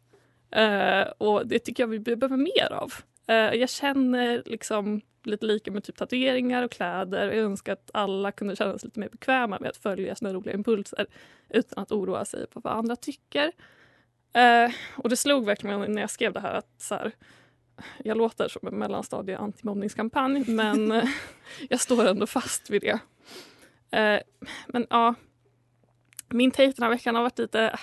Eh, 0.52 1.08
och 1.18 1.48
det 1.48 1.60
tycker 1.60 1.84
jag 1.84 1.88
vi 1.88 2.00
behöver 2.00 2.38
mer 2.38 2.74
av. 2.74 2.94
Eh, 3.28 3.36
jag 3.36 3.70
känner 3.70 4.44
liksom 4.46 5.02
lite 5.24 5.46
lika 5.46 5.72
med 5.72 5.84
typ 5.84 5.96
tatueringar 5.96 6.64
och 6.64 6.72
kläder. 6.72 7.26
Jag 7.26 7.38
önskar 7.38 7.74
att 7.74 7.92
alla 7.94 8.32
kunde 8.32 8.56
känna 8.56 8.78
sig 8.78 8.88
lite 8.88 9.00
mer 9.00 9.10
bekväma 9.10 9.58
med 9.60 9.70
att 9.70 9.78
följa 9.78 10.16
sina 10.16 10.34
roliga 10.34 10.56
impulser 10.56 11.06
utan 11.50 11.84
att 11.84 11.92
oroa 11.92 12.26
sig 12.26 12.48
på 12.48 12.60
vad 12.60 12.74
andra 12.74 12.96
tycker. 12.96 13.52
Eh, 14.34 14.72
och 14.96 15.10
det 15.10 15.16
slog 15.16 15.46
verkligen 15.46 15.92
när 15.92 16.02
jag 16.02 16.10
skrev 16.10 16.34
det 16.34 16.40
här 16.40 16.54
att 16.54 16.74
så 16.78 16.96
här, 16.96 17.12
jag 18.04 18.18
låter 18.18 18.48
som 18.48 18.68
en 18.68 18.80
mellanstadie 18.80 19.38
antimobbningskampanj 19.38 20.44
men 20.48 20.88
jag 21.70 21.82
står 21.82 22.08
ändå 22.08 22.28
fast 22.28 22.70
vid 22.70 22.82
det. 22.82 23.00
Men 24.68 24.88
ja, 24.90 25.16
min 26.30 26.52
take 26.52 26.74
den 26.76 26.84
här 26.84 26.90
veckan 26.90 27.16
har 27.16 27.22
varit 27.22 27.40
lite 27.40 27.80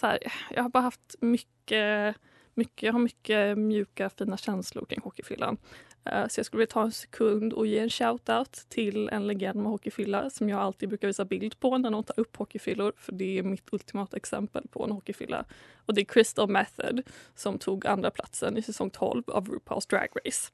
så 0.00 0.06
här, 0.06 0.18
jag 0.50 0.62
har 0.62 0.70
bara 0.70 0.82
haft 0.82 1.14
mycket, 1.20 2.16
mycket, 2.54 2.82
jag 2.82 2.92
har 2.92 3.00
mycket 3.00 3.58
mjuka 3.58 4.10
fina 4.10 4.36
känslor 4.36 4.84
kring 4.84 5.00
hockeyfrillan. 5.00 5.56
Eh, 6.04 6.28
så 6.28 6.38
jag 6.38 6.46
skulle 6.46 6.58
vilja 6.58 6.72
ta 6.72 6.82
en 6.82 6.92
sekund 6.92 7.52
och 7.52 7.66
ge 7.66 7.78
en 7.78 7.88
shout-out 7.88 8.68
till 8.68 9.08
en 9.08 9.26
legend 9.26 9.62
med 9.62 9.72
hockeyfrilla 9.72 10.30
som 10.30 10.48
jag 10.48 10.60
alltid 10.60 10.88
brukar 10.88 11.06
visa 11.06 11.24
bild 11.24 11.60
på 11.60 11.78
när 11.78 11.90
någon 11.90 12.04
tar 12.04 12.20
upp 12.20 12.36
hockeyfrillor 12.36 12.92
för 12.96 13.12
det 13.12 13.38
är 13.38 13.42
mitt 13.42 13.72
ultimata 13.72 14.16
exempel 14.16 14.68
på 14.68 14.84
en 14.84 14.92
hockeyfrilla. 14.92 15.44
Och 15.86 15.94
det 15.94 16.00
är 16.00 16.04
Crystal 16.04 16.48
Method 16.48 17.02
som 17.34 17.58
tog 17.58 17.86
andra 17.86 18.10
platsen 18.10 18.56
i 18.56 18.62
säsong 18.62 18.90
12 18.90 19.22
av 19.26 19.48
RuPaul's 19.48 19.90
Drag 19.90 20.08
Race. 20.24 20.50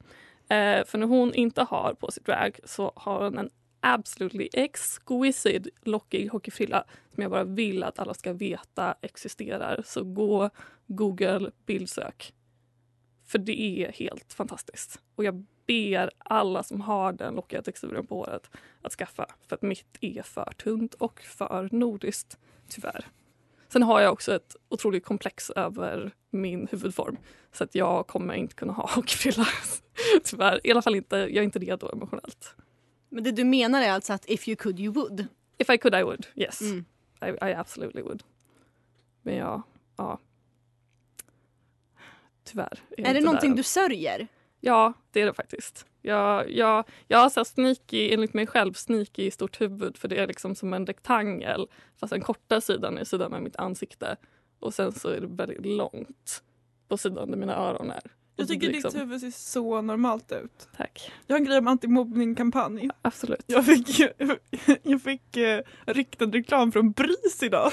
Eh, 0.49 0.85
för 0.85 0.97
när 0.97 1.07
hon 1.07 1.33
inte 1.33 1.63
har 1.63 1.93
på 1.93 2.11
sig 2.11 2.23
drag 2.23 2.59
så 2.63 2.91
har 2.95 3.23
hon 3.23 3.37
en 3.37 3.49
absolutely 3.79 4.49
exquisite 4.53 5.69
lockig 5.83 6.29
hockeyfrilla 6.29 6.83
som 7.13 7.21
jag 7.21 7.31
bara 7.31 7.43
vill 7.43 7.83
att 7.83 7.99
alla 7.99 8.13
ska 8.13 8.33
veta 8.33 8.95
existerar. 9.01 9.81
Så 9.85 10.03
gå, 10.03 10.49
Google, 10.87 11.51
bildsök. 11.65 12.33
För 13.25 13.39
det 13.39 13.61
är 13.61 13.91
helt 13.91 14.33
fantastiskt. 14.33 15.01
Och 15.15 15.23
jag 15.23 15.45
ber 15.67 16.11
alla 16.17 16.63
som 16.63 16.81
har 16.81 17.13
den 17.13 17.35
lockiga 17.35 17.61
texturen 17.61 18.07
på 18.07 18.15
håret 18.15 18.49
att 18.81 18.93
skaffa. 18.93 19.25
För 19.47 19.55
att 19.55 19.61
mitt 19.61 19.97
är 20.01 20.21
för 20.21 20.53
tunt 20.57 20.93
och 20.93 21.21
för 21.21 21.69
nordiskt, 21.71 22.37
tyvärr. 22.67 23.05
Sen 23.67 23.83
har 23.83 24.01
jag 24.01 24.13
också 24.13 24.35
ett 24.35 24.55
otroligt 24.69 25.05
komplex 25.05 25.49
över 25.49 26.11
min 26.29 26.67
huvudform. 26.71 27.17
Så 27.51 27.63
att 27.63 27.75
jag 27.75 28.07
kommer 28.07 28.33
inte 28.33 28.55
kunna 28.55 28.73
ha 28.73 28.89
hockeyfrilla. 28.95 29.47
Tyvärr. 30.23 30.59
I 30.63 30.71
alla 30.71 30.81
fall 30.81 30.95
inte, 30.95 31.17
jag 31.17 31.35
är 31.35 31.43
inte 31.43 31.59
redo 31.59 31.91
emotionellt. 31.91 32.55
Men 33.09 33.23
det 33.23 33.31
du 33.31 33.43
menar 33.43 33.81
är 33.81 33.91
alltså 33.91 34.13
att 34.13 34.29
if 34.29 34.47
you 34.47 34.55
could 34.55 34.79
you 34.79 34.93
would? 34.93 35.27
If 35.57 35.69
I 35.69 35.77
could 35.77 35.95
I 35.95 36.03
would, 36.03 36.27
yes. 36.35 36.61
Mm. 36.61 36.85
I, 37.21 37.49
I 37.49 37.53
absolutely 37.53 38.01
would. 38.01 38.23
Men 39.21 39.35
ja, 39.35 39.61
ja. 39.97 40.19
Tyvärr. 42.43 42.79
Är 42.89 42.99
inte 42.99 43.13
det 43.13 43.21
någonting 43.21 43.55
du 43.55 43.63
sörjer? 43.63 44.27
Ja, 44.59 44.93
det 45.11 45.21
är 45.21 45.25
det 45.25 45.33
faktiskt. 45.33 45.85
Jag, 46.01 46.51
jag, 46.51 46.85
jag 47.07 47.17
har 47.17 47.29
så 47.29 47.45
sneaky, 47.45 48.13
enligt 48.13 48.33
mig 48.33 48.47
själv, 48.47 48.73
sneaky 48.73 49.23
i 49.23 49.31
stort 49.31 49.61
huvud 49.61 49.97
för 49.97 50.07
det 50.07 50.17
är 50.17 50.27
liksom 50.27 50.55
som 50.55 50.73
en 50.73 50.85
rektangel 50.85 51.67
fast 51.95 52.11
den 52.11 52.21
korta 52.21 52.61
sidan 52.61 52.97
är 52.97 53.03
sidan 53.03 53.31
med 53.31 53.41
mitt 53.41 53.55
ansikte 53.55 54.17
och 54.59 54.73
sen 54.73 54.91
så 54.91 55.09
är 55.09 55.21
det 55.21 55.27
väldigt 55.27 55.65
långt 55.65 56.43
på 56.87 56.97
sidan 56.97 57.31
där 57.31 57.37
mina 57.37 57.55
öron 57.55 57.91
är. 57.91 58.11
Jag 58.39 58.47
tycker 58.47 58.67
liksom- 58.67 58.91
ditt 58.91 59.01
huvud 59.01 59.21
ser 59.21 59.31
så 59.31 59.81
normalt 59.81 60.31
ut. 60.31 60.69
Tack. 60.77 61.11
Jag 61.27 61.33
har 61.35 61.39
en 61.39 61.45
grej 61.45 61.57
om 61.57 61.67
antimobbningkampanj. 61.67 62.89
Absolut. 63.01 63.43
Jag 63.47 63.65
fick, 63.65 63.99
jag 64.83 65.01
fick 65.01 65.37
eh, 65.37 65.61
riktad 65.85 66.25
reklam 66.25 66.71
från 66.71 66.91
BRIS 66.91 67.43
idag. 67.43 67.71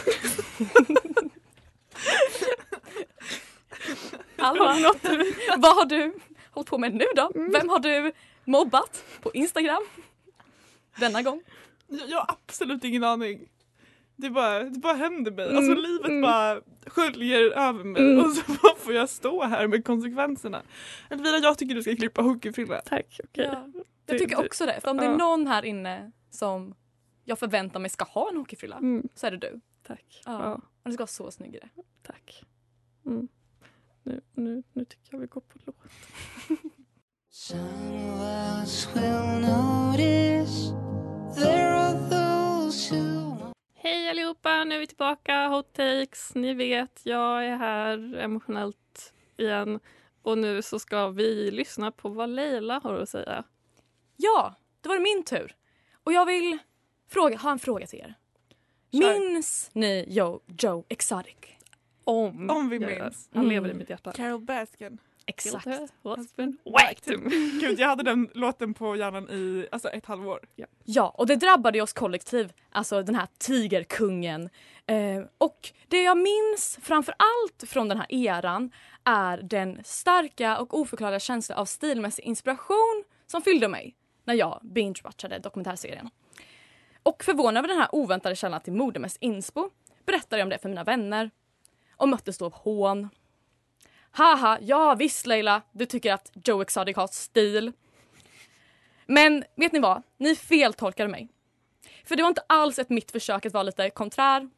Alva, 4.36 4.74
något 4.78 5.02
du, 5.02 5.34
vad 5.56 5.76
har 5.76 5.84
du 5.84 6.14
hållit 6.50 6.70
på 6.70 6.78
med 6.78 6.94
nu 6.94 7.04
då? 7.16 7.30
Vem 7.34 7.68
har 7.68 7.78
du 7.78 8.12
mobbat 8.44 9.04
på 9.22 9.32
Instagram? 9.32 9.82
Denna 10.96 11.22
gång? 11.22 11.42
Jag, 11.86 12.08
jag 12.10 12.18
har 12.18 12.26
absolut 12.46 12.84
ingen 12.84 13.04
aning. 13.04 13.48
Det 14.16 14.30
bara, 14.30 14.64
det 14.64 14.78
bara 14.78 14.92
händer 14.94 15.30
mig. 15.32 15.44
Mm, 15.44 15.56
Alltså 15.56 15.74
livet 15.74 16.08
mm. 16.08 16.22
bara 16.22 16.60
sköljer 16.86 17.40
över 17.50 17.84
mig 17.84 18.02
Mm. 18.12 18.24
och 18.24 18.30
så 18.32 18.52
bara 18.62 18.74
får 18.76 18.92
jag 18.94 19.08
stå 19.08 19.42
här 19.42 19.66
med 19.68 19.84
konsekvenserna. 19.84 20.62
Elvira, 21.10 21.38
jag 21.38 21.58
tycker 21.58 21.74
du 21.74 21.82
ska 21.82 21.96
klippa 21.96 22.22
hockeyfrilla. 22.22 22.80
Tack, 22.84 23.20
okej. 23.24 23.44
Ja. 23.52 23.68
Jag 24.06 24.18
tycker 24.18 24.44
också 24.44 24.66
det. 24.66 24.80
För 24.80 24.90
om 24.90 24.96
det 24.96 25.04
är 25.04 25.10
Ja. 25.10 25.16
någon 25.16 25.46
här 25.46 25.64
inne 25.64 26.12
som 26.30 26.74
jag 27.24 27.38
förväntar 27.38 27.80
mig 27.80 27.90
ska 27.90 28.04
ha 28.04 28.30
en 28.30 28.36
hockeyfrilla 28.36 28.76
Mm, 28.76 29.08
så 29.14 29.26
är 29.26 29.30
det 29.30 29.36
du. 29.36 29.60
tack. 29.86 30.22
Ja. 30.26 30.32
Ja. 30.44 30.52
Och 30.54 30.60
du 30.84 30.92
ska 30.92 31.00
vara 31.02 31.06
så 31.06 31.30
snygg 31.30 31.54
i 31.54 31.58
det. 31.58 31.68
tack. 32.02 32.42
Mm. 33.06 33.28
Nu, 34.02 34.20
nu, 34.34 34.62
nu 34.72 34.84
tycker 34.84 35.08
jag 35.14 35.18
vi 35.20 35.26
går 35.26 35.40
på 35.40 35.58
låt. 35.64 35.76
Hej 43.84 44.10
allihopa, 44.10 44.64
nu 44.64 44.74
är 44.74 44.78
vi 44.78 44.86
tillbaka. 44.86 45.46
Hot 45.48 45.72
takes. 45.72 46.34
Ni 46.34 46.54
vet, 46.54 47.00
jag 47.04 47.44
är 47.46 47.56
här 47.56 48.16
emotionellt 48.16 49.12
igen. 49.36 49.80
Och 50.22 50.38
nu 50.38 50.62
så 50.62 50.78
ska 50.78 51.08
vi 51.08 51.50
lyssna 51.50 51.90
på 51.92 52.08
vad 52.08 52.28
Leila 52.30 52.80
har 52.84 52.94
att 52.94 53.08
säga. 53.08 53.44
Ja, 54.16 54.54
då 54.80 54.88
var 54.88 54.96
det 54.96 55.02
min 55.02 55.24
tur. 55.24 55.56
Och 56.04 56.12
jag 56.12 56.26
vill 56.26 56.58
fråga, 57.08 57.36
ha 57.36 57.50
en 57.50 57.58
fråga 57.58 57.86
till 57.86 57.98
er. 57.98 58.14
Kör. 58.92 59.20
Minns 59.20 59.70
ni 59.72 60.04
Joe, 60.08 60.40
Joe 60.58 60.84
Exotic? 60.88 61.34
Om, 62.04 62.50
Om 62.50 62.68
vi 62.68 62.78
minns. 62.78 63.28
Han 63.32 63.42
Mm. 63.42 63.54
lever 63.54 63.70
i 63.70 63.74
mitt 63.74 63.90
hjärta. 63.90 64.12
Carol 64.12 64.40
Baskin. 64.40 64.98
Exakt. 65.26 65.66
What's 66.02 66.36
been 66.36 66.58
whacked. 66.64 67.06
Gud, 67.60 67.78
jag 67.78 67.88
hade 67.88 68.02
den 68.02 68.30
låten 68.34 68.74
på 68.74 68.96
hjärnan 68.96 69.30
i 69.30 69.68
alltså, 69.72 69.88
ett 69.88 70.06
halvår. 70.06 70.40
Ja, 70.84 71.14
och 71.18 71.26
det 71.26 71.36
drabbade 71.36 71.80
oss 71.80 71.92
kollektiv. 71.92 72.52
Alltså 72.70 73.02
den 73.02 73.14
här 73.14 73.28
tigerkungen. 73.38 74.50
Eh, 74.86 75.24
och 75.38 75.72
det 75.88 76.02
jag 76.02 76.16
minns 76.16 76.78
framför 76.82 77.14
allt 77.18 77.70
från 77.70 77.88
den 77.88 77.98
här 77.98 78.06
eran 78.10 78.70
är 79.04 79.38
den 79.38 79.80
starka 79.84 80.58
och 80.58 80.78
oförklarliga 80.78 81.20
känsla 81.20 81.56
av 81.56 81.64
stilmässig 81.64 82.24
inspiration 82.24 83.04
som 83.26 83.42
fyllde 83.42 83.68
mig 83.68 83.96
när 84.24 84.34
jag 84.34 84.60
binge-watchade 84.62 85.38
dokumentärserien. 85.38 86.10
Och 87.02 87.24
förvånad 87.24 87.56
över 87.56 87.68
den 87.68 87.78
här 87.78 87.94
oväntade 87.94 88.36
källan 88.36 88.60
till 88.60 88.72
modemest 88.72 89.16
inspo 89.20 89.70
berättade 90.06 90.40
jag 90.40 90.46
om 90.46 90.50
det 90.50 90.58
för 90.58 90.68
mina 90.68 90.84
vänner 90.84 91.30
och 91.96 92.08
möttes 92.08 92.38
då 92.38 92.44
av 92.44 92.52
hån. 92.52 93.08
Haha, 94.16 94.58
ja 94.60 94.94
visst 94.94 95.26
Leila, 95.26 95.62
du 95.72 95.86
tycker 95.86 96.12
att 96.12 96.32
Joe 96.44 96.62
Exotic 96.62 96.96
har 96.96 97.06
stil. 97.06 97.72
Men 99.06 99.44
vet 99.56 99.72
ni 99.72 99.78
vad? 99.78 100.02
Ni 100.18 100.36
feltolkade 100.36 101.08
mig. 101.08 101.28
För 102.04 102.16
det 102.16 102.22
var 102.22 102.28
inte 102.28 102.44
alls 102.46 102.78
ett 102.78 102.90
mitt 102.90 103.10
försök 103.10 103.46
att 103.46 103.52
vara 103.52 103.62
lite 103.62 103.90
konträr. 103.90 104.48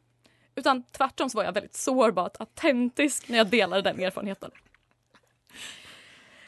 Utan 0.55 0.83
tvärtom 0.83 1.31
så 1.31 1.39
var 1.39 1.45
jag 1.45 1.53
väldigt 1.53 1.75
sårbart 1.75 2.41
autentisk 2.41 3.29
när 3.29 3.39
jag 3.39 3.47
delade 3.47 3.83
den 3.83 4.01
erfarenheten. 4.01 4.51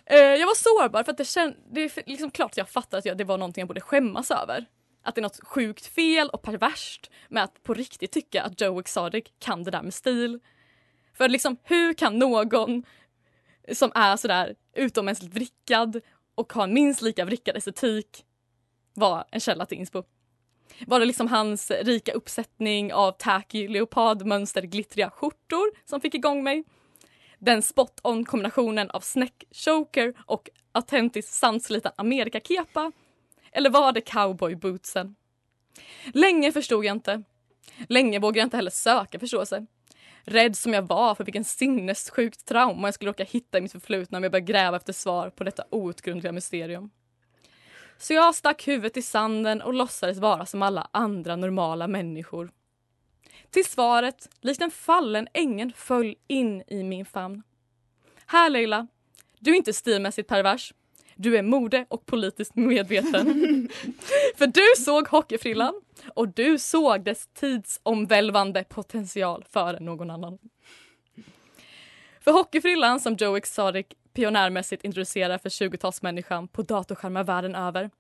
Eh, 0.07 0.19
jag 0.19 0.47
var 0.47 0.55
sårbar 0.55 1.03
för 1.03 1.13
att 1.13 1.19
det, 1.19 1.25
känd, 1.25 1.55
det 1.71 1.81
är 1.81 2.03
liksom 2.07 2.31
klart 2.31 2.51
att 2.51 2.57
jag 2.57 2.69
fattar 2.69 2.99
att 2.99 3.05
jag, 3.05 3.19
det 3.19 3.25
var 3.25 3.39
någonting 3.39 3.63
jag 3.63 3.69
borde 3.69 3.81
skämmas 3.81 4.31
över. 4.31 4.67
Att 5.03 5.15
det 5.15 5.21
är 5.21 5.23
något 5.23 5.41
sjukt 5.45 5.87
fel 5.87 6.29
och 6.29 6.43
perverst 6.43 7.11
med 7.29 7.45
att 7.45 7.63
på 7.63 7.75
riktigt 7.75 8.13
tycka 8.13 8.43
att 8.43 8.61
Joe 8.61 8.81
Exotic 8.81 9.25
kan 9.39 9.65
det 9.65 9.71
där 9.71 9.83
med 9.83 9.95
stil. 9.95 10.41
För 11.15 11.29
liksom 11.29 11.57
hur 11.63 11.95
kan 11.95 12.19
någon 12.19 12.85
som 13.73 13.93
är 13.95 14.17
sådär 14.17 14.55
utommänskligt 14.75 15.35
vrickad 15.35 16.01
och 16.35 16.53
har 16.53 16.65
en 16.65 16.75
minst 16.75 17.03
lika 17.03 17.25
vrickad 17.25 17.57
estetik 17.57 18.25
var 18.95 19.25
en 19.31 19.41
källa 19.41 19.67
till 19.67 19.79
inspo? 19.79 20.03
Var 20.87 21.01
det 21.01 21.07
liksom 21.07 21.29
hans 21.29 21.71
rika 21.71 22.13
uppsättning 22.13 22.93
av 22.93 23.13
tacky 23.13 23.69
leopardmönster 23.69 24.63
glittriga 24.63 25.11
skjortor 25.11 25.71
som 25.85 26.01
fick 26.01 26.15
igång 26.15 26.43
mig? 26.43 26.65
Den 27.39 27.63
spot 27.63 28.01
on 28.03 28.25
kombinationen 28.25 28.91
av 28.91 29.01
snäck 29.01 29.45
choker 29.51 30.15
och 30.27 30.51
autentisk 30.73 31.29
sandsliten 31.29 31.93
amerikakepa? 31.97 32.93
Eller 33.53 33.71
var 33.71 33.93
det 33.93 34.01
cowboybootsen? 34.01 35.17
Länge 36.15 36.53
förstod 36.53 36.85
jag 36.85 36.97
inte. 36.97 37.23
Länge 37.89 38.19
vågade 38.19 38.39
jag 38.39 38.47
inte 38.47 38.57
heller 38.57 38.71
söka 38.71 39.19
förståelse. 39.19 39.67
Rädd 40.29 40.57
som 40.57 40.73
jag 40.73 40.83
var 40.83 41.15
för 41.15 41.25
vilken 41.25 41.45
sinnessjukt 41.45 42.45
trauma 42.47 42.89
jag 42.89 42.95
skulle 42.95 43.11
råka 43.11 43.25
hitta 43.25 43.59
i 43.59 43.61
mitt 43.61 43.73
förflutna 43.73 44.19
om 44.19 44.25
jag 44.25 44.33
började 44.33 44.53
gräva 44.53 44.77
efter 44.77 44.93
svar 44.93 45.31
på 45.31 45.45
detta 45.45 45.65
outgrundliga 45.71 46.33
mysterium. 46.33 46.91
Så 47.99 48.13
jag 48.13 48.35
stack 48.35 48.69
huvudet 48.69 48.97
i 48.97 49.03
sanden 49.03 49.63
och 49.63 49.75
låtsades 49.75 50.19
vara 50.19 50.47
som 50.47 50.63
alla 50.63 50.89
andra 50.93 51.37
normala 51.37 51.89
människor. 51.89 52.51
Till 53.51 53.65
svaret, 53.65 54.29
likt 54.41 54.63
en 54.63 54.71
fallen 54.71 55.29
ängel, 55.35 55.73
föll 55.77 56.15
in 56.27 56.63
i 56.67 56.83
min 56.83 57.05
famn. 57.05 57.43
Här 58.27 58.51
Leila, 58.51 58.87
du 59.39 59.51
är 59.51 59.57
inte 59.57 59.73
stilmässigt 59.73 60.29
pervers. 60.29 60.75
Du 61.21 61.37
är 61.37 61.43
mode 61.43 61.87
och 61.89 62.07
politiskt 62.07 62.57
medveten. 62.57 63.25
För 64.37 64.47
du 64.47 64.83
såg 64.83 65.09
hockeyfrillan 65.09 65.75
och 66.15 66.29
du 66.29 66.59
såg 66.59 67.05
dess 67.05 67.27
tidsomvälvande 67.27 68.65
potential 68.65 69.45
före 69.51 69.81
någon 69.81 70.11
annan. 70.11 70.39
För 72.21 72.33
hockeyfrillan 72.33 73.01
som 73.01 73.15
Joe 73.15 73.37
Exotic 73.37 73.87
pionjärmässigt 74.13 74.85
introducerar 74.85 75.39
för 75.39 75.49
20-talsmänniskan 75.49 76.49
på 76.49 76.63
datorskärmar 76.63 77.25
världen 77.25 77.55
över 77.55 77.91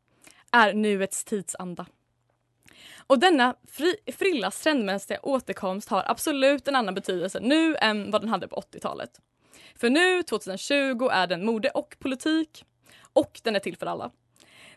är 0.52 0.74
nuets 0.74 1.24
tidsanda. 1.24 1.86
Och 3.06 3.18
denna 3.18 3.54
fri, 3.68 3.96
frillas 4.12 4.60
trendmässiga 4.60 5.20
återkomst 5.22 5.88
har 5.88 6.02
absolut 6.06 6.68
en 6.68 6.76
annan 6.76 6.94
betydelse 6.94 7.40
nu 7.40 7.76
än 7.76 8.10
vad 8.10 8.22
den 8.22 8.28
hade 8.28 8.48
på 8.48 8.56
80-talet. 8.56 9.10
För 9.74 9.90
nu, 9.90 10.22
2020, 10.22 11.08
är 11.12 11.26
den 11.26 11.44
mode 11.44 11.70
och 11.70 11.96
politik 11.98 12.64
och 13.12 13.40
den 13.44 13.56
är 13.56 13.60
till 13.60 13.76
för 13.76 13.86
alla. 13.86 14.10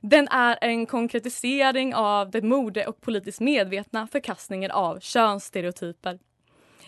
Den 0.01 0.27
är 0.27 0.57
en 0.61 0.85
konkretisering 0.85 1.95
av 1.95 2.31
det 2.31 2.41
mode 2.41 2.87
och 2.87 3.01
politiskt 3.01 3.39
medvetna 3.39 4.07
förkastningen 4.07 4.71
av 4.71 4.99
könsstereotyper. 4.99 6.19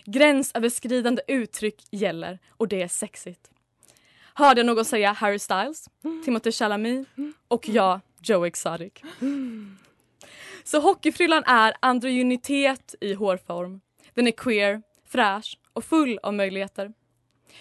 Gränsöverskridande 0.05 1.21
uttryck 1.27 1.83
gäller 1.91 2.39
och 2.49 2.67
det 2.67 2.81
är 2.81 2.87
sexigt. 2.87 3.51
Hörde 4.33 4.59
jag 4.59 4.65
någon 4.65 4.85
säga 4.85 5.11
Harry 5.11 5.39
Styles, 5.39 5.89
Timothée 6.25 6.51
Chalamet 6.51 7.07
och 7.47 7.69
jag, 7.69 7.99
Joe 8.21 8.45
Exotic. 8.45 8.93
Så 10.63 10.79
hockeyfrillan 10.79 11.43
är 11.45 11.73
androgynitet 11.79 12.95
i 13.01 13.13
hårform. 13.13 13.81
Den 14.13 14.27
är 14.27 14.31
queer, 14.31 14.81
fräsch 15.05 15.57
och 15.73 15.85
full 15.85 16.19
av 16.23 16.33
möjligheter. 16.33 16.93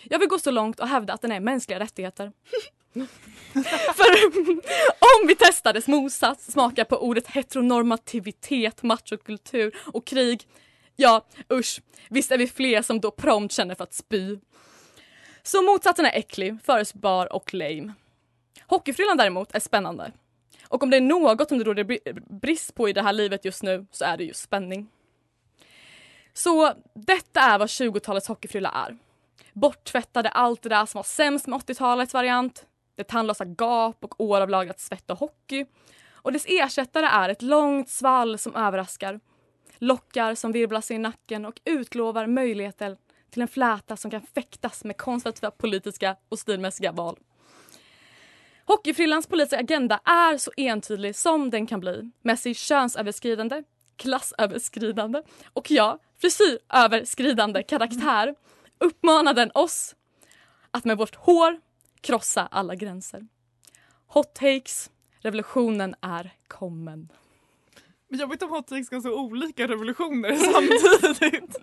Jag 0.02 0.18
vill 0.18 0.28
gå 0.28 0.38
så 0.38 0.50
långt 0.50 0.80
och 0.80 0.88
hävda 0.88 1.12
att 1.12 1.22
den 1.22 1.32
är 1.32 1.40
mänskliga 1.40 1.80
rättigheter. 1.80 2.32
För 3.94 4.26
om 5.00 5.26
vi 5.26 5.36
testar 5.38 5.72
dess 5.72 5.88
motsats, 5.88 6.52
smakar 6.52 6.84
på 6.84 6.96
ordet 6.96 7.26
heteronormativitet, 7.26 8.82
machokultur 8.82 9.76
och 9.92 10.06
krig, 10.06 10.48
ja 10.96 11.26
usch, 11.52 11.80
visst 12.08 12.32
är 12.32 12.38
vi 12.38 12.48
fler 12.48 12.82
som 12.82 13.00
då 13.00 13.10
prompt 13.10 13.54
känner 13.54 13.74
för 13.74 13.84
att 13.84 13.94
spy. 13.94 14.38
Så 15.42 15.62
motsatsen 15.62 16.06
är 16.06 16.18
äcklig, 16.18 16.58
förutsägbar 16.64 17.32
och 17.32 17.54
lame. 17.54 17.92
Hockeyfrillan 18.66 19.16
däremot 19.16 19.54
är 19.54 19.60
spännande. 19.60 20.12
Och 20.68 20.82
om 20.82 20.90
det 20.90 20.96
är 20.96 21.00
något 21.00 21.48
som 21.48 21.58
det 21.58 21.64
råder 21.64 21.98
brist 22.40 22.74
på 22.74 22.88
i 22.88 22.92
det 22.92 23.02
här 23.02 23.12
livet 23.12 23.44
just 23.44 23.62
nu 23.62 23.86
så 23.90 24.04
är 24.04 24.16
det 24.16 24.24
just 24.24 24.42
spänning. 24.42 24.88
Så 26.32 26.74
detta 26.94 27.40
är 27.40 27.58
vad 27.58 27.68
20-talets 27.68 28.28
hockeyfrilla 28.28 28.70
är. 28.70 28.98
Borttvättade 29.52 30.28
allt 30.28 30.62
det 30.62 30.68
där 30.68 30.86
som 30.86 30.98
var 30.98 31.02
sämst 31.02 31.46
med 31.46 31.58
80-talets 31.58 32.14
variant. 32.14 32.66
Det 32.94 33.04
tandlösa 33.04 33.44
gap 33.44 34.04
och 34.04 34.20
år 34.20 34.40
av 34.40 34.50
lagrat 34.50 34.80
svett 34.80 35.10
och 35.10 35.18
hockey. 35.18 35.66
Och 36.12 36.32
dess 36.32 36.46
ersättare 36.48 37.06
är 37.06 37.28
ett 37.28 37.42
långt 37.42 37.88
svall 37.88 38.38
som 38.38 38.56
överraskar. 38.56 39.20
lockar 39.78 40.34
som 40.34 40.52
virvlar 40.52 40.80
sig 40.80 40.96
i 40.96 40.98
nacken 40.98 41.44
och 41.44 41.60
utlovar 41.64 42.26
möjligheter 42.26 42.96
till 43.30 43.42
en 43.42 43.48
fläta 43.48 43.96
som 43.96 44.10
kan 44.10 44.22
fäktas 44.22 44.84
med 44.84 44.96
konservativa 44.96 45.50
politiska 45.50 46.16
och 46.28 46.38
stilmässiga 46.38 46.92
val. 46.92 47.18
Hockeyfrillans 48.64 49.26
politiska 49.26 49.58
agenda 49.58 50.00
är 50.04 50.38
så 50.38 50.50
entydig 50.56 51.16
som 51.16 51.50
den 51.50 51.66
kan 51.66 51.80
bli 51.80 52.10
med 52.22 52.38
sin 52.38 52.54
könsöverskridande, 52.54 53.62
klassöverskridande 53.96 55.22
och 55.52 55.70
ja, 55.70 55.98
frisyröverskridande 56.20 57.62
karaktär 57.62 58.34
uppmanar 58.78 59.34
den 59.34 59.50
oss 59.54 59.94
att 60.70 60.84
med 60.84 60.98
vårt 60.98 61.14
hår 61.14 61.60
krossa 62.02 62.48
alla 62.50 62.74
gränser. 62.74 63.26
Hot 64.06 64.34
takes, 64.34 64.90
revolutionen 65.20 65.94
är 66.00 66.30
kommen. 66.48 67.08
Men 68.08 68.18
jag 68.20 68.28
vet 68.28 68.42
om 68.42 68.50
hot 68.50 68.66
takes 68.68 68.86
ska 68.86 69.00
så 69.00 69.20
olika 69.20 69.68
revolutioner 69.68 70.36
samtidigt. 70.52 71.56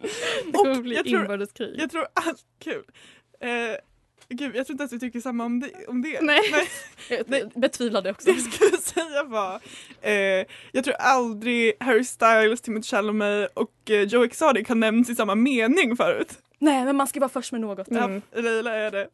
Det 0.45 0.51
kommer 0.51 0.81
bli 0.81 0.95
jag 0.95 1.05
tror- 1.05 1.21
inbördeskrig. 1.21 1.75
Jag 1.79 1.91
tror 1.91 2.07
allt 2.13 2.45
kul. 2.59 2.83
Eh, 3.41 3.49
gud, 4.29 4.55
jag 4.55 4.65
tror 4.67 4.73
inte 4.73 4.81
ens 4.83 4.93
vi 4.93 4.99
tycker 4.99 5.21
samma 5.21 5.45
om 5.45 5.59
det. 5.59 5.85
Om 5.87 6.01
det. 6.01 6.21
Nej. 6.21 6.41
Jag 7.09 7.51
betvivlar 7.55 8.01
det 8.01 8.11
också. 8.11 8.31
Det 8.31 8.37
jag 8.37 8.53
skulle 8.53 8.77
säga 8.81 9.23
var, 9.23 9.59
eh, 10.01 10.45
jag 10.71 10.83
tror 10.83 10.93
aldrig 10.99 11.73
Harry 11.79 12.03
Styles, 12.03 12.61
Timothée 12.61 12.83
Chalamet 12.89 13.51
och 13.53 13.89
eh, 13.89 14.01
Joe 14.01 14.23
Exotic 14.23 14.67
har 14.67 14.75
nämnts 14.75 15.09
i 15.09 15.15
samma 15.15 15.35
mening 15.35 15.95
förut. 15.97 16.37
Nej, 16.59 16.85
men 16.85 16.95
man 16.95 17.07
ska 17.07 17.19
vara 17.19 17.29
först 17.29 17.51
med 17.51 17.61
något. 17.61 17.87
Ja, 17.91 18.09
Leila 18.33 18.75
är 18.75 18.91
det. 18.91 19.09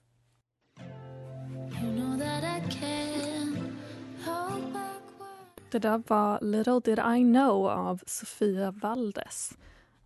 Det 5.72 5.80
där 5.80 6.04
var 6.08 6.40
Little 6.42 6.80
Did 6.80 7.00
I 7.00 7.34
Know 7.34 7.68
av 7.68 8.00
Sofia 8.06 8.72
Valdes. 8.72 9.52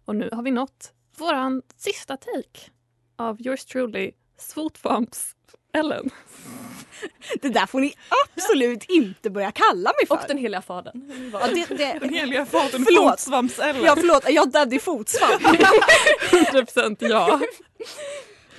Och 0.06 0.16
nu 0.16 0.30
har 0.32 0.44
vi 0.44 0.52
nått 0.52 0.92
våran 1.18 1.62
sista 1.78 2.18
take 2.18 2.72
av 3.18 3.42
yours 3.42 3.66
truly, 3.66 4.12
Swotfumps 4.38 5.36
Ellen. 5.74 6.10
Det 7.42 7.50
där 7.50 7.66
får 7.66 7.80
ni 7.80 7.94
absolut 8.36 8.84
inte 8.90 9.30
börja 9.30 9.52
kalla 9.52 9.92
mig 10.00 10.08
för. 10.08 10.16
Och 10.16 10.22
den 10.28 10.38
heliga 10.38 10.62
fadern. 10.62 11.30
Ja, 11.34 11.48
det, 11.48 11.66
det, 11.78 11.98
Den 12.02 12.14
heliga 12.14 12.46
fadern 12.52 12.86
Förlåt. 12.86 13.12
Fotsvamps-Ellen. 13.12 13.86
Ja 13.86 13.96
förlåt, 13.96 14.30
jag 14.30 14.52
daddy 14.52 14.80
fotsvamp. 14.80 15.42
100% 15.42 16.98
ja. 17.00 17.40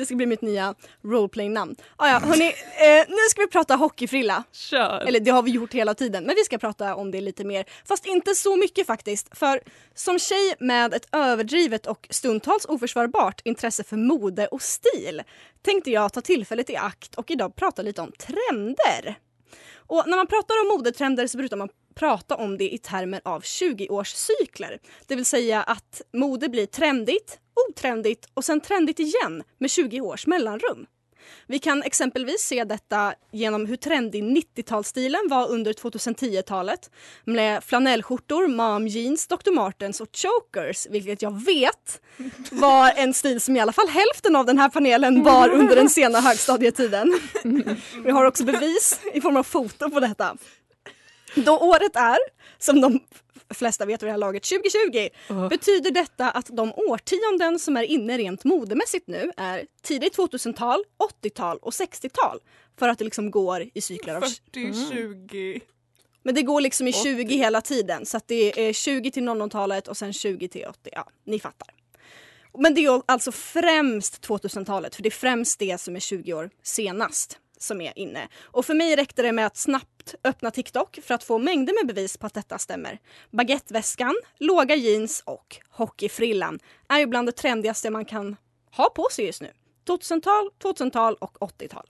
Det 0.00 0.06
ska 0.06 0.14
bli 0.14 0.26
mitt 0.26 0.42
nya 0.42 0.74
roleplay-namn. 1.04 1.76
Ah, 1.96 2.08
ja, 2.08 2.18
hörni, 2.18 2.46
eh, 2.46 3.08
nu 3.08 3.16
ska 3.30 3.40
vi 3.40 3.46
prata 3.46 3.76
hockeyfrilla. 3.76 4.44
Kör. 4.52 5.04
Eller 5.06 5.20
det 5.20 5.30
har 5.30 5.42
vi 5.42 5.50
gjort 5.50 5.74
hela 5.74 5.94
tiden, 5.94 6.24
men 6.24 6.34
vi 6.34 6.44
ska 6.44 6.58
prata 6.58 6.94
om 6.94 7.10
det 7.10 7.20
lite 7.20 7.44
mer. 7.44 7.64
Fast 7.84 8.06
inte 8.06 8.34
så 8.34 8.56
mycket 8.56 8.86
faktiskt. 8.86 9.38
För 9.38 9.60
som 9.94 10.18
tjej 10.18 10.54
med 10.60 10.94
ett 10.94 11.08
överdrivet 11.12 11.86
och 11.86 12.06
stundtals 12.10 12.64
oförsvarbart 12.64 13.40
intresse 13.44 13.84
för 13.84 13.96
mode 13.96 14.46
och 14.46 14.62
stil 14.62 15.22
tänkte 15.62 15.90
jag 15.90 16.12
ta 16.12 16.20
tillfället 16.20 16.70
i 16.70 16.76
akt 16.76 17.14
och 17.14 17.30
idag 17.30 17.56
prata 17.56 17.82
lite 17.82 18.00
om 18.00 18.12
trender. 18.12 19.18
Och 19.74 20.04
när 20.06 20.16
man 20.16 20.26
pratar 20.26 20.54
om 20.60 20.68
modetrender 20.68 21.26
så 21.26 21.38
brukar 21.38 21.56
man 21.56 21.68
prata 21.94 22.36
om 22.36 22.58
det 22.58 22.74
i 22.74 22.78
termer 22.78 23.20
av 23.24 23.42
20-årscykler. 23.42 24.78
Det 25.06 25.16
vill 25.16 25.24
säga 25.24 25.62
att 25.62 26.02
mode 26.12 26.48
blir 26.48 26.66
trendigt, 26.66 27.38
otrendigt 27.68 28.28
och 28.34 28.44
sen 28.44 28.60
trendigt 28.60 29.00
igen 29.00 29.42
med 29.58 29.70
20 29.70 30.00
års 30.00 30.26
mellanrum. 30.26 30.86
Vi 31.46 31.58
kan 31.58 31.82
exempelvis 31.82 32.40
se 32.40 32.64
detta 32.64 33.14
genom 33.32 33.66
hur 33.66 33.76
trendig 33.76 34.22
90-talsstilen 34.22 35.30
var 35.30 35.50
under 35.50 35.72
2010-talet 35.72 36.90
med 37.24 37.64
flanellskjortor, 37.64 38.46
mom 38.48 38.88
jeans, 38.88 39.26
Dr. 39.26 39.54
Martens 39.54 40.00
och 40.00 40.08
chokers, 40.12 40.86
vilket 40.90 41.22
jag 41.22 41.44
vet 41.44 42.00
var 42.50 42.92
en 42.96 43.14
stil 43.14 43.40
som 43.40 43.56
i 43.56 43.60
alla 43.60 43.72
fall 43.72 43.88
hälften 43.88 44.36
av 44.36 44.46
den 44.46 44.58
här 44.58 44.68
panelen 44.68 45.22
var 45.22 45.48
under 45.48 45.76
den 45.76 45.90
sena 45.90 46.20
högstadietiden. 46.20 47.20
Vi 48.04 48.10
har 48.10 48.24
också 48.24 48.44
bevis 48.44 49.00
i 49.14 49.20
form 49.20 49.36
av 49.36 49.42
foto 49.42 49.90
på 49.90 50.00
detta. 50.00 50.36
Då 51.34 51.58
året 51.58 51.96
är, 51.96 52.18
som 52.58 52.80
de 52.80 53.00
flesta 53.54 53.86
vet 53.86 54.02
vid 54.02 54.06
det 54.06 54.10
här 54.10 54.18
laget, 54.18 54.42
2020 54.42 55.48
betyder 55.48 55.90
detta 55.90 56.30
att 56.30 56.46
de 56.46 56.72
årtionden 56.76 57.58
som 57.58 57.76
är 57.76 57.82
inne 57.82 58.18
rent 58.18 58.44
modemässigt 58.44 59.08
nu 59.08 59.32
är 59.36 59.66
tidigt 59.82 60.16
2000-tal, 60.16 60.84
80-tal 61.22 61.58
och 61.58 61.72
60-tal. 61.72 62.40
För 62.78 62.88
att 62.88 62.98
det 62.98 63.04
liksom 63.04 63.30
går 63.30 63.70
i 63.74 63.80
cykler 63.80 64.14
av... 64.14 64.20
40, 64.20 64.90
20. 64.90 65.60
Men 66.22 66.34
det 66.34 66.42
går 66.42 66.60
liksom 66.60 66.88
i 66.88 66.90
80. 66.90 67.02
20 67.02 67.36
hela 67.36 67.60
tiden. 67.60 68.06
Så 68.06 68.20
det 68.26 68.68
är 68.68 68.72
20 68.72 69.10
till 69.10 69.22
00-talet 69.22 69.88
och 69.88 69.96
sen 69.96 70.12
20 70.12 70.48
till 70.48 70.66
80. 70.66 70.90
Ja, 70.92 71.08
ni 71.26 71.40
fattar. 71.40 71.68
Men 72.58 72.74
det 72.74 72.84
är 72.84 73.02
alltså 73.06 73.32
främst 73.32 74.26
2000-talet, 74.28 74.94
för 74.94 75.02
det 75.02 75.08
är 75.08 75.10
främst 75.10 75.58
det 75.58 75.80
som 75.80 75.96
är 75.96 76.00
20 76.00 76.34
år 76.34 76.50
senast 76.62 77.38
som 77.58 77.80
är 77.80 77.98
inne. 77.98 78.28
Och 78.42 78.66
för 78.66 78.74
mig 78.74 78.96
räckte 78.96 79.22
det 79.22 79.32
med 79.32 79.46
att 79.46 79.56
snabbt 79.56 79.89
öppna 80.24 80.50
TikTok 80.50 80.98
för 81.02 81.14
att 81.14 81.24
få 81.24 81.38
mängder 81.38 81.74
med 81.84 81.94
bevis 81.94 82.16
på 82.16 82.26
att 82.26 82.34
detta 82.34 82.58
stämmer. 82.58 82.98
Baguetteväskan, 83.30 84.14
låga 84.38 84.74
jeans 84.74 85.22
och 85.26 85.56
hockeyfrillan 85.70 86.58
är 86.88 86.98
ju 86.98 87.06
bland 87.06 87.28
det 87.28 87.32
trendigaste 87.32 87.90
man 87.90 88.04
kan 88.04 88.36
ha 88.70 88.90
på 88.90 89.08
sig 89.12 89.24
just 89.24 89.42
nu. 89.42 89.50
2000-tal, 89.86 90.50
2000-tal 90.62 91.14
och 91.14 91.38
80-tal. 91.38 91.86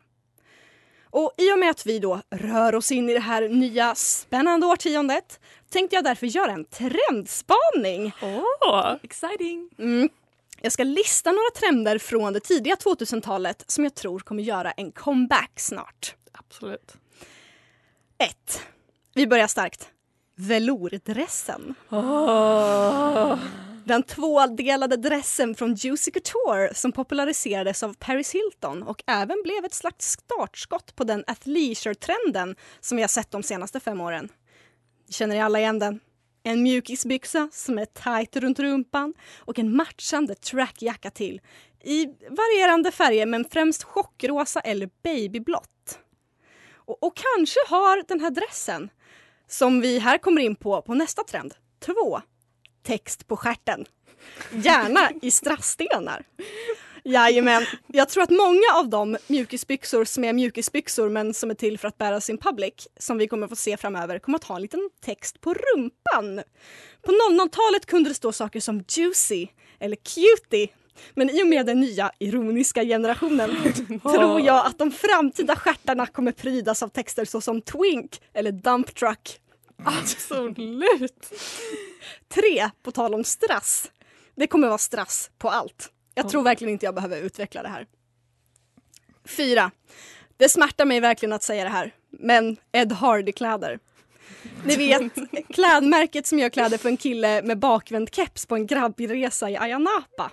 Och 1.13 1.33
i 1.37 1.53
och 1.53 1.59
med 1.59 1.71
att 1.71 1.87
vi 1.87 1.99
då 1.99 2.23
rör 2.31 2.75
oss 2.75 2.93
in 2.93 3.09
i 3.09 3.13
det 3.13 3.21
här 3.21 3.49
nya 3.49 3.95
spännande 3.95 4.67
årtiondet 4.67 5.41
tänkte 5.71 5.97
jag 5.97 6.05
därför 6.05 6.27
göra 6.27 6.53
en 6.53 6.65
trendspaning. 6.65 8.13
Åh, 8.23 8.95
Exciting! 9.03 9.71
Mm. 9.79 10.09
Jag 10.63 10.73
ska 10.73 10.85
lista 10.85 11.33
några 11.33 11.51
trender 11.57 11.99
från 11.99 12.33
det 12.33 12.41
tidiga 12.41 12.75
2000-talet 12.75 13.65
som 13.67 13.85
jag 13.85 13.95
tror 13.95 14.19
kommer 14.19 14.43
göra 14.43 14.71
en 14.71 14.93
comeback 14.93 15.53
snart. 15.61 16.15
absolut. 16.33 16.97
1. 18.21 18.63
Vi 19.15 19.27
börjar 19.27 19.47
starkt. 19.47 19.89
Velourdressen. 20.37 21.75
Den 23.85 24.03
tvådelade 24.03 24.97
dressen 24.97 25.55
från 25.55 25.75
Juicy 25.75 26.11
Couture 26.11 26.75
som 26.75 26.93
populariserades 26.93 27.83
av 27.83 27.95
Paris 27.95 28.35
Hilton 28.35 28.83
och 28.83 29.03
även 29.07 29.43
blev 29.43 29.65
ett 29.65 29.75
slags 29.75 30.11
startskott 30.11 30.97
på 30.97 31.05
den 31.05 31.25
athleisure-trenden 31.27 32.57
som 32.81 32.97
vi 32.97 33.03
har 33.03 33.09
sett 33.09 33.31
de 33.31 33.43
senaste 33.43 33.81
fem 33.81 34.01
åren. 34.01 34.29
Känner 35.11 35.35
ni 35.35 35.41
alla 35.41 35.59
igen 35.59 35.79
den? 35.79 36.01
En 36.43 36.63
mjukisbyxa 36.63 37.49
som 37.53 37.79
är 37.79 37.87
tajt 37.87 38.37
runt 38.37 38.59
rumpan 38.59 39.15
och 39.39 39.59
en 39.59 39.77
matchande 39.77 40.35
trackjacka 40.35 41.11
till 41.11 41.41
i 41.85 42.07
varierande 42.07 42.91
färger 42.91 43.27
men 43.27 43.45
främst 43.45 43.83
chockrosa 43.83 44.61
eller 44.61 44.91
babyblått. 45.03 45.99
Och, 46.91 47.03
och 47.03 47.17
kanske 47.17 47.61
har 47.67 48.03
den 48.09 48.21
här 48.21 48.31
dressen, 48.31 48.91
som 49.49 49.81
vi 49.81 49.99
här 49.99 50.19
kommer 50.19 50.41
in 50.41 50.57
på 50.57 50.83
på 50.83 50.95
nästa 50.95 51.25
trend, 51.25 51.55
två, 51.81 52.21
text 52.83 53.27
på 53.27 53.37
stjärten. 53.37 53.85
Gärna 54.53 55.11
i 55.23 55.31
strassstenar. 55.31 56.25
Jajamän. 57.05 57.67
Jag 57.87 58.09
tror 58.09 58.23
att 58.23 58.31
många 58.31 58.75
av 58.75 58.89
de 58.89 59.17
mjukisbyxor 59.27 60.05
som 60.05 60.25
är 60.25 60.33
mjukisbyxor 60.33 61.09
men 61.09 61.35
som 61.35 61.51
är 61.51 61.55
till 61.55 61.79
för 61.79 61.89
att 61.89 61.99
bäras 61.99 62.31
in 62.31 62.39
public 62.39 62.89
som 62.97 63.19
vi 63.19 63.29
kommer 63.29 63.49
få 63.49 63.57
se 63.57 63.77
framöver 63.77 64.19
kommer 64.19 64.39
att 64.39 64.45
ha 64.45 64.57
en 64.57 64.63
liten 64.63 64.91
text 65.01 65.41
på 65.41 65.55
rumpan. 65.55 66.43
På 67.03 67.13
00-talet 67.13 67.87
kunde 67.87 68.11
det 68.11 68.15
stå 68.15 68.33
saker 68.33 68.61
som 68.61 68.85
juicy 68.89 69.49
eller 69.79 69.97
cutie 69.97 70.69
men 71.15 71.31
i 71.31 71.43
och 71.43 71.47
med 71.47 71.67
den 71.67 71.81
nya 71.81 72.13
ironiska 72.19 72.85
generationen 72.85 73.51
tror 74.03 74.41
jag 74.41 74.67
att 74.67 74.79
de 74.79 74.91
framtida 74.91 75.57
stjärtarna 75.57 76.07
kommer 76.07 76.33
prydas 76.33 76.83
av 76.83 76.89
texter 76.89 77.25
såsom 77.25 77.63
twink 77.63 78.21
eller 78.33 78.53
dump 78.53 78.95
truck. 78.95 79.41
Absolut. 79.85 81.33
Tre, 82.29 82.71
på 82.83 82.91
tal 82.91 83.15
om 83.15 83.25
strass. 83.25 83.91
Det 84.35 84.47
kommer 84.47 84.69
vara 84.69 84.79
strass 84.79 85.31
på 85.39 85.49
allt. 85.51 85.93
Jag 86.15 86.29
tror 86.29 86.43
verkligen 86.43 86.73
inte 86.73 86.87
jag 86.87 86.95
behöver 86.95 87.17
utveckla 87.17 87.63
det 87.63 87.69
här. 87.69 87.87
Fyra. 89.25 89.71
Det 90.37 90.49
smärtar 90.49 90.85
mig 90.85 91.01
verkligen 91.01 91.33
att 91.33 91.43
säga 91.43 91.65
det 91.65 91.71
här, 91.71 91.95
men 92.11 92.57
Ed 92.73 92.93
Hardy-kläder. 92.93 93.79
Ni 94.65 94.77
vet, 94.77 95.13
klädmärket 95.55 96.27
som 96.27 96.39
gör 96.39 96.49
kläder 96.49 96.79
för 96.79 96.89
en 96.89 96.97
kille 96.97 97.43
med 97.43 97.59
bakvänd 97.59 98.15
keps 98.15 98.47
på 98.47 98.55
en 98.55 98.67
grabbresa 98.67 99.51
i 99.51 99.57
Ayia 99.57 99.79
Napa. 99.79 100.31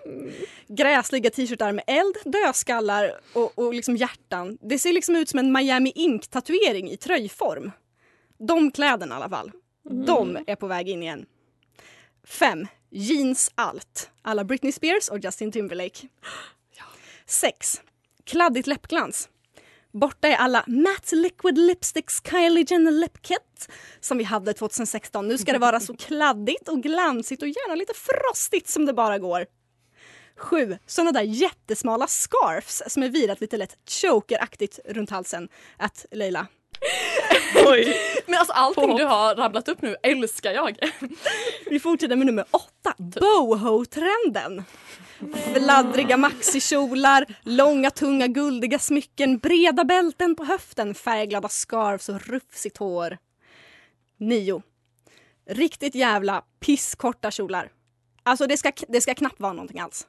Gräsliga 0.67 1.29
t-shirtar 1.29 1.71
med 1.71 1.83
eld, 1.87 2.15
dödskallar 2.25 3.11
och, 3.33 3.59
och 3.59 3.73
liksom 3.73 3.95
hjärtan. 3.95 4.57
Det 4.61 4.79
ser 4.79 4.93
liksom 4.93 5.15
ut 5.15 5.29
som 5.29 5.39
en 5.39 5.51
Miami 5.51 5.91
Ink-tatuering 5.95 6.91
i 6.91 6.97
tröjform. 6.97 7.71
De 8.39 8.71
kläderna 8.71 9.15
i 9.15 9.17
alla 9.17 9.29
fall. 9.29 9.51
De 10.05 10.37
är 10.47 10.55
på 10.55 10.67
väg 10.67 10.89
in 10.89 11.03
igen. 11.03 11.25
5. 12.27 12.67
Jeans 12.89 13.51
allt. 13.55 14.09
Alla 14.21 14.43
Britney 14.43 14.71
Spears 14.71 15.09
och 15.09 15.19
Justin 15.19 15.51
Timberlake. 15.51 16.07
6. 17.25 17.81
Kladdigt 18.23 18.67
läppglans. 18.67 19.29
Borta 19.93 20.27
är 20.27 20.35
alla 20.35 20.63
Matte 20.67 21.15
Liquid 21.15 21.57
Lipsticks 21.57 22.21
Kylie 22.29 22.65
Jenner 22.69 22.91
Lip 22.91 23.21
Kit 23.21 23.69
som 23.99 24.17
vi 24.17 24.23
hade 24.23 24.53
2016. 24.53 25.27
Nu 25.27 25.37
ska 25.37 25.53
det 25.53 25.59
vara 25.59 25.79
så 25.79 25.97
kladdigt 25.97 26.69
och 26.69 26.83
glansigt 26.83 27.41
och 27.41 27.47
gärna 27.47 27.75
lite 27.75 27.93
frostigt 27.93 28.67
som 28.69 28.85
det 28.85 28.93
bara 28.93 29.19
går. 29.19 29.45
Sju, 30.37 30.77
såna 30.85 31.11
där 31.11 31.21
jättesmala 31.21 32.07
scarfs 32.07 32.83
som 32.87 33.03
är 33.03 33.09
virat 33.09 33.41
lite 33.41 33.57
lätt 33.57 33.77
chokeraktigt 34.01 34.79
runt 34.85 35.09
halsen. 35.09 35.49
Att 35.77 36.05
Leila. 36.11 36.47
Oj. 37.65 37.97
Men 38.25 38.39
alltså 38.39 38.53
allting 38.53 38.95
du 38.95 39.05
har 39.05 39.35
rabblat 39.35 39.67
upp 39.67 39.81
nu 39.81 39.95
älskar 40.03 40.51
jag. 40.51 40.77
Vi 41.65 41.79
fortsätter 41.79 42.15
med 42.15 42.25
nummer 42.25 42.45
åtta, 42.51 42.93
boho-trenden. 42.97 44.63
Fladdriga 45.53 46.17
maxikjolar, 46.17 47.25
långa 47.43 47.91
tunga 47.91 48.27
guldiga 48.27 48.79
smycken, 48.79 49.37
breda 49.37 49.83
bälten 49.83 50.35
på 50.35 50.43
höften, 50.45 50.95
färgglada 50.95 51.49
scarves 51.49 52.09
och 52.09 52.21
rufsigt 52.21 52.77
hår. 52.77 53.17
Nio. 54.17 54.61
Riktigt 55.49 55.95
jävla 55.95 56.43
pisskorta 56.59 57.31
kjolar. 57.31 57.71
Alltså 58.23 58.47
det 58.47 58.57
ska, 58.57 58.71
det 58.87 59.01
ska 59.01 59.13
knappt 59.13 59.39
vara 59.39 59.53
någonting 59.53 59.79
alls. 59.79 60.07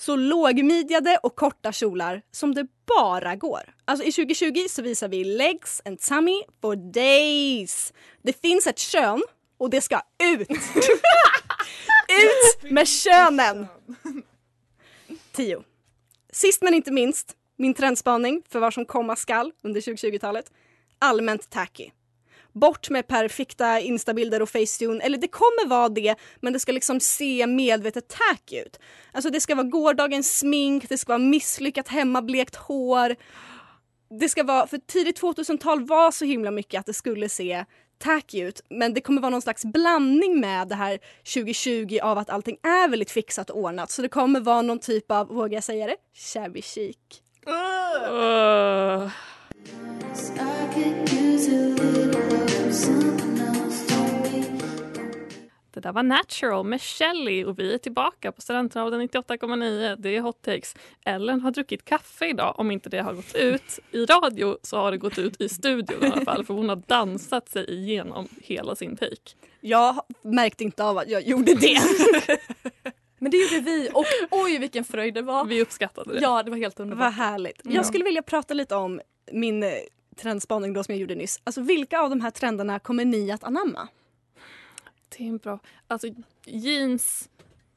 Så 0.00 0.16
lågmidjade 0.16 1.18
och 1.22 1.36
korta 1.36 1.72
kjolar 1.72 2.22
som 2.30 2.54
det 2.54 2.66
bara 2.86 3.36
går. 3.36 3.74
Alltså 3.84 4.04
i 4.04 4.12
2020 4.12 4.66
så 4.68 4.82
visar 4.82 5.08
vi 5.08 5.24
legs 5.24 5.82
and 5.84 6.00
tummy 6.00 6.42
for 6.60 6.76
days. 6.76 7.92
Det 8.22 8.40
finns 8.40 8.66
ett 8.66 8.78
kön 8.78 9.22
och 9.58 9.70
det 9.70 9.80
ska 9.80 10.00
ut! 10.22 10.50
ut 12.08 12.70
med 12.70 12.88
könen! 12.88 13.66
10. 15.32 15.62
Sist 16.32 16.62
men 16.62 16.74
inte 16.74 16.92
minst, 16.92 17.36
min 17.56 17.74
trendspaning 17.74 18.42
för 18.48 18.60
vad 18.60 18.74
som 18.74 18.84
komma 18.84 19.16
skall 19.16 19.52
under 19.62 19.80
2020-talet. 19.80 20.52
Allmänt 20.98 21.50
tacky. 21.50 21.90
Bort 22.58 22.90
med 22.90 23.06
perfekta 23.06 23.80
instabilder 23.80 24.42
och 24.42 24.48
facetune. 24.48 25.04
Eller 25.04 25.18
det 25.18 25.28
kommer 25.28 25.68
vara 25.68 25.88
det, 25.88 26.14
men 26.40 26.52
det 26.52 26.60
ska 26.60 26.72
liksom 26.72 27.00
se 27.00 27.46
medvetet 27.46 28.08
tacky 28.08 28.60
ut. 28.60 28.78
Alltså 29.12 29.30
det 29.30 29.40
ska 29.40 29.54
vara 29.54 29.66
gårdagens 29.66 30.38
smink, 30.38 30.88
det 30.88 30.98
ska 30.98 31.12
vara 31.12 31.18
misslyckat 31.18 31.88
hemmablekt 31.88 32.56
hår. 32.56 33.16
Det 34.20 34.28
ska 34.28 34.42
vara, 34.42 34.66
för 34.66 34.78
tidigt 34.78 35.20
2000-tal 35.20 35.86
var 35.86 36.10
så 36.10 36.24
himla 36.24 36.50
mycket 36.50 36.80
att 36.80 36.86
det 36.86 36.94
skulle 36.94 37.28
se 37.28 37.64
tacky 37.98 38.40
ut. 38.40 38.60
Men 38.70 38.94
det 38.94 39.00
kommer 39.00 39.20
vara 39.20 39.30
någon 39.30 39.42
slags 39.42 39.64
blandning 39.64 40.40
med 40.40 40.68
det 40.68 40.74
här 40.74 40.98
2020 41.34 41.98
av 42.02 42.18
att 42.18 42.30
allting 42.30 42.56
är 42.62 42.88
väldigt 42.88 43.10
fixat 43.10 43.50
och 43.50 43.58
ordnat. 43.58 43.90
Så 43.90 44.02
det 44.02 44.08
kommer 44.08 44.40
vara 44.40 44.62
någon 44.62 44.78
typ 44.78 45.10
av, 45.10 45.28
vågar 45.28 45.54
jag 45.54 45.64
säga 45.64 45.86
det, 45.86 45.96
shabby 46.14 46.62
chic. 46.62 46.96
Uh. 47.48 49.10
Det 55.78 55.82
där 55.82 55.92
var 55.92 56.02
Natural 56.02 56.64
med 56.64 56.82
Shelly 56.82 57.44
och 57.44 57.58
vi 57.58 57.74
är 57.74 57.78
tillbaka 57.78 58.32
på 58.32 58.40
Studentradion 58.40 59.00
98,9. 59.00 59.96
Det 59.98 60.16
är 60.16 60.20
Hot 60.20 60.42
Takes. 60.42 60.74
Ellen 61.04 61.40
har 61.40 61.50
druckit 61.50 61.84
kaffe 61.84 62.26
idag. 62.26 62.54
Om 62.58 62.70
inte 62.70 62.88
det 62.88 62.98
har 62.98 63.14
gått 63.14 63.34
ut 63.34 63.78
i 63.90 64.04
radio 64.04 64.58
så 64.62 64.76
har 64.76 64.90
det 64.90 64.98
gått 64.98 65.18
ut 65.18 65.40
i 65.40 65.48
studion 65.48 66.04
i 66.04 66.06
alla 66.06 66.24
fall 66.24 66.44
för 66.44 66.54
hon 66.54 66.68
har 66.68 66.82
dansat 66.86 67.48
sig 67.48 67.70
igenom 67.70 68.28
hela 68.42 68.74
sin 68.74 68.96
take. 68.96 69.34
Jag 69.60 70.02
märkte 70.22 70.64
inte 70.64 70.84
av 70.84 70.98
att 70.98 71.08
jag 71.08 71.22
gjorde 71.22 71.54
det. 71.54 71.78
Men 73.18 73.30
det 73.30 73.36
gjorde 73.36 73.60
vi 73.60 73.90
och 73.94 74.04
oj 74.30 74.58
vilken 74.58 74.84
fröjd 74.84 75.14
det 75.14 75.22
var. 75.22 75.44
Vi 75.44 75.62
uppskattade 75.62 76.14
det. 76.14 76.20
Ja 76.20 76.42
det 76.42 76.50
var 76.50 76.58
helt 76.58 76.80
underbart. 76.80 77.04
Vad 77.04 77.12
härligt. 77.12 77.60
Jag 77.64 77.86
skulle 77.86 78.04
vilja 78.04 78.22
prata 78.22 78.54
lite 78.54 78.74
om 78.74 79.00
min 79.32 79.62
eh, 79.62 79.70
trendspaning 80.18 80.72
då 80.72 80.84
som 80.84 80.94
jag 80.94 81.00
gjorde 81.00 81.14
nyss. 81.14 81.40
Alltså 81.44 81.60
vilka 81.60 82.00
av 82.00 82.10
de 82.10 82.20
här 82.20 82.30
trenderna 82.30 82.78
kommer 82.78 83.04
ni 83.04 83.30
att 83.30 83.44
anamma? 83.44 83.88
Det 85.16 85.24
är 85.24 85.28
en 85.28 85.38
bra... 85.38 85.58
Alltså 85.86 86.08
jeans 86.44 87.28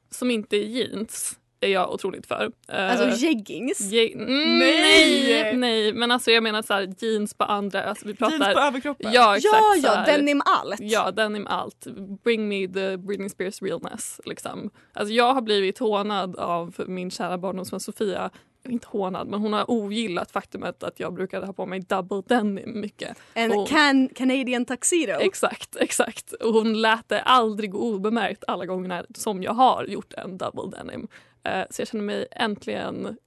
som 0.09 0.31
inte 0.31 0.57
är 0.57 0.63
jeans 0.65 1.37
är 1.59 1.67
jag 1.67 1.93
otroligt 1.93 2.25
för. 2.27 2.51
Alltså 2.67 3.05
Eh, 3.07 3.23
jeggings? 3.23 3.79
Je- 3.91 4.13
mm, 4.13 4.59
Nej! 4.59 5.23
nej! 5.31 5.57
Nej, 5.57 5.93
men 5.93 6.11
alltså 6.11 6.31
jag 6.31 6.43
menar 6.43 6.61
så 6.61 6.73
här, 6.73 6.93
jeans 6.99 7.33
på 7.33 7.43
andra... 7.43 7.83
Alltså 7.83 8.07
vi 8.07 8.13
pratar, 8.15 8.37
Jeans 8.39 8.53
på 8.53 8.59
överkroppen? 8.59 9.11
Ja, 9.13 9.37
exakt. 9.37 9.53
Ja, 9.61 9.75
ja, 9.83 9.89
här. 9.95 10.17
denim 10.17 10.41
allt. 10.45 10.79
Ja, 10.79 11.11
denim 11.11 11.47
allt. 11.47 11.87
Bring 12.23 12.47
me 12.47 12.67
the 12.67 12.97
Britney 12.97 13.29
Spears 13.29 13.61
realness. 13.61 14.21
Liksom. 14.25 14.69
Alltså, 14.93 15.13
jag 15.13 15.33
har 15.33 15.41
blivit 15.41 15.79
hånad 15.79 16.35
av 16.35 16.75
min 16.87 17.11
kära 17.11 17.37
barndomsvän 17.37 17.79
Sofia. 17.79 18.29
Inte 18.63 18.87
hånad, 18.87 19.27
men 19.27 19.39
hon 19.41 19.53
har 19.53 19.71
ogillat 19.71 20.31
faktumet 20.31 20.83
att 20.83 20.99
jag 20.99 21.13
brukade 21.13 21.45
ha 21.45 21.53
på 21.53 21.65
mig 21.65 21.79
double 21.79 22.21
denim 22.27 22.81
mycket. 22.81 23.17
En 23.33 23.51
Och- 23.51 23.67
can 23.67 24.09
Canadian 24.09 24.65
tuxedo. 24.65 25.19
Exakt, 25.19 25.75
exakt. 25.75 26.31
Och 26.33 26.53
hon 26.53 26.81
lät 26.81 27.09
det 27.09 27.21
aldrig 27.21 27.71
gå 27.71 27.79
obemärkt 27.79 28.43
alla 28.47 28.65
gånger 28.65 29.05
som 29.15 29.43
jag 29.43 29.53
har 29.53 29.85
gjort 29.85 30.13
en 30.13 30.37
double 30.37 30.77
denim. 30.77 31.07
Eh, 31.43 31.63
så 31.69 31.81
jag 31.81 31.87
känner 31.87 32.03
mig 32.03 32.27
äntligen 32.31 33.17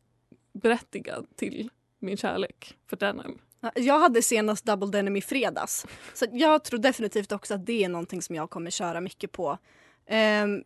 berättigad 0.52 1.26
till 1.36 1.68
min 1.98 2.16
kärlek 2.16 2.76
för 2.90 2.96
denim. 2.96 3.38
Jag 3.74 3.98
hade 3.98 4.22
senast 4.22 4.64
double 4.64 4.88
denim 4.88 5.16
i 5.16 5.20
fredags. 5.20 5.86
Så 6.14 6.26
jag 6.32 6.64
tror 6.64 6.78
definitivt 6.78 7.32
också 7.32 7.54
att 7.54 7.66
det 7.66 7.84
är 7.84 7.88
någonting 7.88 8.22
som 8.22 8.34
jag 8.34 8.50
kommer 8.50 8.70
köra 8.70 9.00
mycket 9.00 9.32
på. 9.32 9.58
Ehm, 10.06 10.64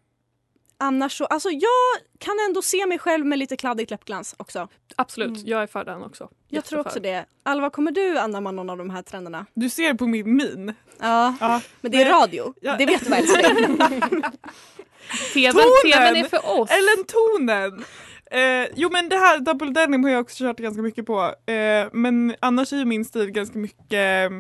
annars 0.79 1.19
så, 1.19 1.25
alltså 1.25 1.51
jag 1.51 1.71
kan 2.19 2.35
ändå 2.49 2.63
se 2.63 2.87
mig 2.87 2.99
själv 2.99 3.27
med 3.27 3.39
lite 3.39 3.57
kladdigt 3.57 3.91
läppglans 3.91 4.35
också. 4.39 4.69
Absolut, 4.97 5.47
jag 5.47 5.63
är 5.63 5.67
för 5.67 5.85
den 5.85 6.03
också. 6.03 6.29
Jag 6.49 6.65
tror 6.65 6.81
också 6.81 7.01
det. 7.01 7.25
Alva, 7.43 7.71
kommer 7.71 7.91
du 7.93 8.19
anamma 8.19 8.53
någon 8.53 8.71
av 8.71 8.79
de 8.79 8.91
här 8.91 9.03
trenderna? 9.03 9.47
Du 9.55 9.71
ser 9.71 9.95
på 9.95 10.07
min 10.07 10.37
min. 10.37 10.75
Ja, 11.01 11.35
Ja. 11.41 11.61
men 11.81 11.93
det 11.93 12.03
är 12.03 12.11
radio. 12.11 12.55
Ja. 12.61 12.77
Det 12.79 12.87
vet 12.87 13.05
du 13.05 13.11
väl? 13.11 13.27
TVn! 15.33 15.63
TVn 15.85 16.17
är 16.17 16.29
för 16.29 16.61
oss. 16.61 16.71
Eller 16.71 17.05
tonen! 17.05 17.85
Eh, 18.31 18.69
jo 18.77 18.89
men 18.93 19.09
det 19.09 19.17
här 19.17 19.39
double 19.39 19.71
denim 19.71 20.05
har 20.05 20.11
jag 20.11 20.21
också 20.21 20.45
kört 20.45 20.59
ganska 20.59 20.83
mycket 20.83 21.07
på. 21.07 21.35
Eh, 21.53 21.89
men 21.93 22.35
annars 22.41 22.73
är 22.73 22.77
ju 22.77 22.85
min 22.85 23.05
stil 23.05 23.31
ganska 23.31 23.59
mycket 23.59 24.31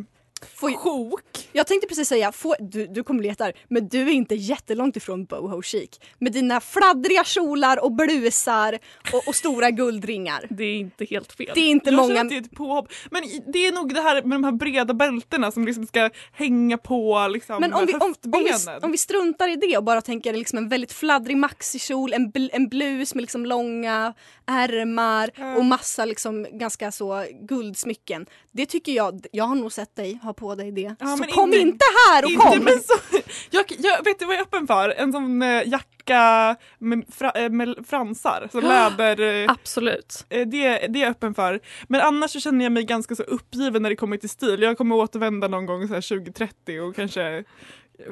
Får, 0.54 0.70
sjok. 0.70 1.48
jag 1.52 1.66
tänkte 1.66 1.86
precis 1.88 2.08
säga, 2.08 2.32
får, 2.32 2.56
du, 2.60 2.86
du 2.86 3.02
kommer 3.02 3.18
bli 3.18 3.28
jättearg, 3.28 3.54
men 3.68 3.88
du 3.88 4.02
är 4.02 4.12
inte 4.12 4.34
jättelångt 4.34 4.96
ifrån 4.96 5.24
boho 5.24 5.62
chic. 5.62 5.90
Med 6.18 6.32
dina 6.32 6.60
fladdriga 6.60 7.24
kjolar 7.24 7.84
och 7.84 7.92
blusar 7.92 8.78
och, 9.12 9.28
och 9.28 9.34
stora 9.34 9.70
guldringar. 9.70 10.46
Det 10.50 10.64
är 10.64 10.76
inte 10.76 11.04
helt 11.04 11.32
fel. 11.32 11.50
Det 11.54 11.60
är 11.60 11.68
inte 11.70 11.90
jag 11.90 11.96
många... 11.96 12.20
att 12.20 12.28
det 12.28 12.36
är 12.36 12.40
ett 12.40 12.50
påhopp. 12.56 12.92
Men 13.10 13.22
det 13.52 13.66
är 13.66 13.72
nog 13.72 13.94
det 13.94 14.00
här 14.00 14.22
med 14.22 14.30
de 14.30 14.44
här 14.44 14.52
breda 14.52 14.94
bältena 14.94 15.50
som 15.52 15.66
liksom 15.66 15.86
ska 15.86 16.10
hänga 16.32 16.78
på 16.78 17.28
liksom 17.30 17.56
Men 17.60 17.72
om 17.72 17.86
vi, 17.86 17.94
om, 17.94 18.00
om, 18.02 18.14
vi, 18.44 18.52
om 18.82 18.90
vi 18.92 18.98
struntar 18.98 19.48
i 19.48 19.56
det 19.56 19.76
och 19.76 19.84
bara 19.84 20.00
tänker 20.00 20.32
liksom 20.32 20.58
en 20.58 20.68
väldigt 20.68 20.92
fladdrig 20.92 21.36
maxikjol, 21.36 22.12
en, 22.12 22.32
bl- 22.32 22.50
en 22.52 22.68
blus 22.68 23.14
med 23.14 23.22
liksom 23.22 23.46
långa 23.46 24.14
ärmar 24.46 25.30
Ja. 25.36 25.56
och 25.56 25.64
massa 25.64 26.04
liksom 26.04 26.46
ganska 26.52 26.92
så 26.92 27.24
guldsmycken. 27.40 28.26
Det 28.52 28.66
tycker 28.66 28.92
jag, 28.92 29.26
jag 29.32 29.44
har 29.44 29.54
nog 29.54 29.72
sett 29.72 29.96
dig 29.96 30.18
ha 30.28 30.34
på 30.34 30.54
dig 30.54 30.72
det. 30.72 30.94
Ja, 31.00 31.16
så 31.16 31.24
kom 31.24 31.48
inte- 31.48 31.58
inte 31.58 31.84
här 32.10 32.24
och 32.24 32.30
Inte, 32.30 32.44
kom! 32.46 32.66
så, 32.66 33.18
jag, 33.50 33.64
jag 33.78 34.04
vet 34.04 34.18
du 34.18 34.24
vad 34.24 34.34
jag 34.34 34.40
är 34.40 34.44
öppen 34.44 34.66
för? 34.66 34.88
En 34.90 35.12
sån 35.12 35.42
eh, 35.42 35.62
jacka 35.68 36.56
med, 36.78 37.04
fra, 37.12 37.30
eh, 37.30 37.50
med 37.50 37.74
fransar, 37.88 38.48
så 38.52 38.60
läder. 38.60 39.42
eh, 39.44 39.50
Absolut. 39.52 40.24
det, 40.28 40.44
det 40.46 40.64
är 40.74 40.96
jag 40.96 41.10
öppen 41.10 41.34
för. 41.34 41.60
Men 41.88 42.00
annars 42.00 42.30
så 42.30 42.40
känner 42.40 42.64
jag 42.64 42.72
mig 42.72 42.84
ganska 42.84 43.14
så 43.14 43.22
uppgiven 43.22 43.82
när 43.82 43.90
det 43.90 43.96
kommer 43.96 44.16
till 44.16 44.28
stil. 44.28 44.62
Jag 44.62 44.78
kommer 44.78 44.96
återvända 44.96 45.48
någon 45.48 45.66
gång 45.66 45.88
så 45.88 45.94
här 45.94 46.00
2030 46.00 46.80
och 46.80 46.96
kanske 46.96 47.44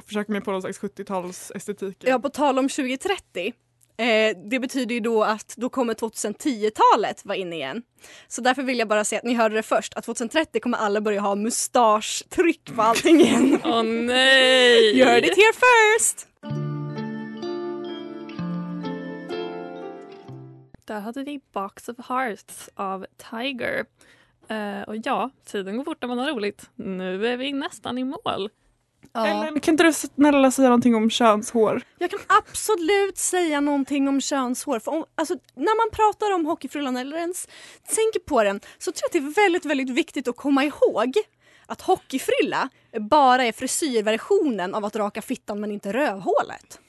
försöka 0.07 0.33
mig 0.33 0.41
på 0.41 0.51
någon 0.53 0.63
slags 0.63 0.81
70-tals 0.81 1.53
estetik. 1.55 1.97
Ja, 2.01 2.19
på 2.19 2.29
tal 2.29 2.59
om 2.59 2.69
2030. 2.69 3.53
Eh, 3.99 4.37
det 4.51 4.61
betyder 4.61 4.95
ju 4.95 5.01
då 5.01 5.25
att 5.25 5.55
då 5.57 5.69
kommer 5.69 5.95
2010-talet 5.95 7.25
vara 7.25 7.37
inne 7.37 7.57
igen. 7.57 7.83
Så 8.29 8.41
därför 8.41 8.63
vill 8.63 8.79
jag 8.79 8.89
bara 8.89 9.05
säga 9.05 9.19
att 9.19 9.25
ni 9.25 9.35
hörde 9.35 9.55
det 9.55 9.63
först, 9.63 9.95
att 9.95 10.05
2030 10.05 10.61
kommer 10.61 10.79
alla 10.79 11.01
börja 11.01 11.21
ha 11.21 11.35
mustasch-tryck 11.35 12.75
på 12.75 12.83
allting 12.83 13.21
igen. 13.21 13.59
Åh 13.65 13.83
nej! 13.83 14.99
You 14.99 15.09
heard 15.09 15.25
it 15.25 15.37
here 15.37 15.53
first! 15.53 16.29
Där 20.85 21.01
hade 21.01 21.23
vi 21.23 21.41
Box 21.53 21.89
of 21.89 21.97
Hearts 22.09 22.71
av 22.75 23.07
Tiger. 23.31 23.85
Eh, 24.49 24.83
och 24.83 24.97
ja, 25.05 25.31
tiden 25.45 25.77
går 25.77 25.85
fort 25.85 25.99
när 26.01 26.09
man 26.09 26.19
har 26.19 26.27
roligt. 26.27 26.71
Nu 26.75 27.27
är 27.27 27.37
vi 27.37 27.53
nästan 27.53 27.99
i 27.99 28.05
mål. 28.05 28.51
Eller 29.15 29.61
kan 29.61 29.73
inte 29.75 29.85
du 29.85 29.93
snälla 29.93 30.51
säga 30.51 30.69
någonting 30.69 30.95
om 30.95 31.11
könshår? 31.11 31.83
Jag 31.99 32.11
kan 32.11 32.21
absolut 32.27 33.19
säga 33.19 33.61
någonting 33.61 34.09
om 34.09 34.21
könshår. 34.21 34.79
För 34.79 34.91
om, 34.93 35.05
alltså, 35.15 35.35
när 35.55 35.77
man 35.77 35.91
pratar 35.93 36.35
om 36.35 36.47
hockeyfrillan 36.47 36.97
eller 36.97 37.17
ens 37.17 37.49
tänker 37.89 38.21
på 38.21 38.43
den 38.45 38.61
så 38.79 38.93
tror 38.93 39.03
jag 39.03 39.07
att 39.09 39.13
det 39.35 39.41
är 39.41 39.43
väldigt, 39.45 39.65
väldigt 39.65 39.91
viktigt 39.91 40.29
att 40.29 40.37
komma 40.37 40.65
ihåg 40.65 41.13
att 41.67 41.81
hockeyfrilla 41.83 42.69
bara 43.01 43.45
är 43.45 43.53
frisyrversionen 43.53 44.75
av 44.75 44.85
att 44.85 44.97
raka 44.97 45.23
fittan 45.23 45.61
men 45.61 45.71
inte 45.73 45.93
rövhålet. 45.93 46.81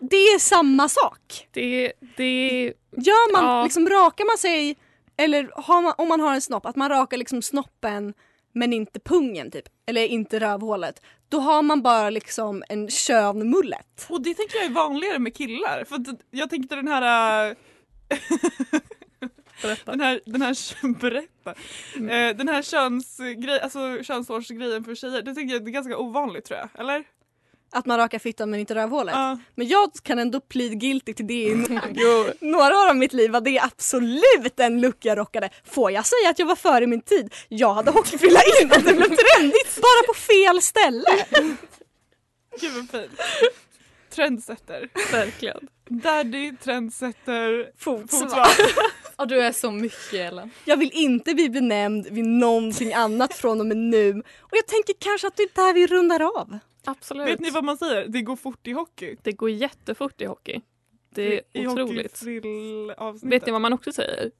Det 0.00 0.16
är 0.16 0.38
samma 0.38 0.88
sak. 0.88 1.48
Det, 1.50 1.92
det, 2.16 2.62
Gör 2.96 3.32
man, 3.32 3.44
Ja. 3.44 3.64
liksom, 3.64 3.88
rakar 3.88 4.24
man 4.24 4.38
sig 4.38 4.76
eller 5.16 5.50
man, 5.82 5.94
om 5.98 6.08
man 6.08 6.20
har 6.20 6.34
en 6.34 6.40
snopp, 6.40 6.66
att 6.66 6.76
man 6.76 6.88
rakar 6.88 7.16
liksom 7.16 7.42
snoppen 7.42 8.14
men 8.52 8.72
inte 8.72 9.00
pungen 9.00 9.50
typ, 9.50 9.68
eller 9.86 10.06
inte 10.06 10.40
rövhålet. 10.40 11.02
Då 11.28 11.40
har 11.40 11.62
man 11.62 11.82
bara 11.82 12.10
liksom 12.10 12.64
en 12.68 12.90
könmullet. 12.90 14.06
Och 14.08 14.22
det 14.22 14.34
tänker 14.34 14.56
jag 14.56 14.66
är 14.66 14.70
vanligare 14.70 15.18
med 15.18 15.36
killar. 15.36 15.84
För 15.84 16.04
jag 16.30 16.50
tänkte 16.50 16.76
den 16.76 16.88
här... 16.88 17.50
äh, 17.50 17.56
Den 19.84 20.00
här, 20.00 20.20
den 20.24 20.42
här, 20.42 20.54
berätta. 21.00 21.50
Eh, 21.96 22.36
den 22.36 22.48
här 22.48 22.62
könsgrej, 22.62 23.60
alltså 23.60 24.02
könshårsgrejen 24.02 24.84
för 24.84 24.94
tjejer, 24.94 25.22
det 25.22 25.34
tycker 25.34 25.54
jag 25.54 25.68
är 25.68 25.70
ganska 25.70 25.98
ovanligt 25.98 26.44
tror 26.44 26.58
jag, 26.58 26.68
eller? 26.80 27.04
Att 27.72 27.86
man 27.86 27.98
rakar 27.98 28.18
fittan 28.18 28.50
men 28.50 28.60
inte 28.60 28.74
rövhålet. 28.74 29.14
Ja. 29.14 29.38
Men 29.54 29.68
jag 29.68 29.90
kan 30.02 30.18
ändå 30.18 30.40
plead 30.40 30.80
guilty 30.80 31.14
till 31.14 31.26
det 31.26 31.34
i 31.34 31.54
några 32.40 32.76
år 32.78 32.88
av 32.88 32.96
mitt 32.96 33.12
liv 33.12 33.30
var 33.30 33.40
det 33.40 33.60
absolut 33.60 34.60
en 34.60 34.80
look 34.80 34.96
jag 35.00 35.18
rockade. 35.18 35.50
Får 35.64 35.90
jag 35.90 36.06
säga 36.06 36.30
att 36.30 36.38
jag 36.38 36.46
var 36.46 36.56
före 36.56 36.86
min 36.86 37.00
tid? 37.02 37.34
Jag 37.48 37.74
hade 37.74 37.90
hockeyfrilla 37.90 38.40
innan 38.62 38.82
det 38.84 38.94
blev 38.94 39.16
trendigt, 39.16 39.76
bara 39.76 40.06
på 40.06 40.14
fel 40.14 40.62
ställe. 40.62 41.26
Gud 42.60 42.72
vad 42.74 42.90
fint. 42.90 43.20
Trendsetter. 44.14 44.88
Verkligen. 45.12 45.68
Daddy, 45.88 46.56
trendsetter, 46.56 47.70
fotsvart. 47.78 48.58
Ja, 49.16 49.26
du 49.26 49.42
är 49.42 49.52
så 49.52 49.70
mycket 49.70 50.14
Ellen. 50.14 50.50
Jag 50.64 50.76
vill 50.76 50.90
inte 50.92 51.34
bli 51.34 51.50
benämnd 51.50 52.06
vid 52.10 52.24
någonting 52.24 52.92
annat 52.94 53.34
från 53.34 53.60
och 53.60 53.66
med 53.66 53.76
nu. 53.76 54.10
Och 54.40 54.56
jag 54.56 54.66
tänker 54.66 54.94
kanske 54.98 55.26
att 55.26 55.36
det 55.36 55.42
är 55.42 55.50
där 55.54 55.74
vi 55.74 55.86
rundar 55.86 56.22
av. 56.40 56.58
Absolut. 56.84 57.28
Vet 57.28 57.40
ni 57.40 57.50
vad 57.50 57.64
man 57.64 57.78
säger? 57.78 58.08
Det 58.08 58.22
går 58.22 58.36
fort 58.36 58.66
i 58.66 58.72
hockey. 58.72 59.16
Det 59.22 59.32
går 59.32 59.50
jättefort 59.50 60.20
i 60.20 60.24
hockey. 60.24 60.60
Det 61.14 61.34
är 61.38 61.42
I 61.52 61.66
otroligt. 61.66 62.22
Vet 63.22 63.46
ni 63.46 63.52
vad 63.52 63.60
man 63.60 63.72
också 63.72 63.92
säger? 63.92 64.30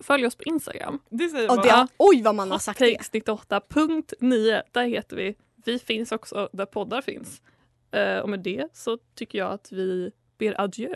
Följ 0.00 0.26
oss 0.26 0.36
på 0.36 0.42
Instagram. 0.42 0.98
Det 1.10 1.28
säger 1.28 1.48
man. 1.48 1.56
det, 1.58 1.88
oj 1.96 2.22
vad 2.22 2.34
man 2.34 2.50
har 2.50 2.58
sagt 2.58 2.78
det. 2.78 2.86
Hottakes 2.86 3.10
98.9. 3.10 4.62
Där 4.72 4.84
heter 4.86 5.16
vi. 5.16 5.36
Vi 5.64 5.78
finns 5.78 6.12
också 6.12 6.48
där 6.52 6.66
poddar 6.66 7.02
finns. 7.02 7.42
Eh, 7.90 8.18
och 8.18 8.28
med 8.28 8.40
det 8.40 8.68
så 8.72 8.98
tycker 9.14 9.38
jag 9.38 9.52
att 9.52 9.72
vi 9.72 10.10
ber 10.38 10.60
adjö. 10.60 10.94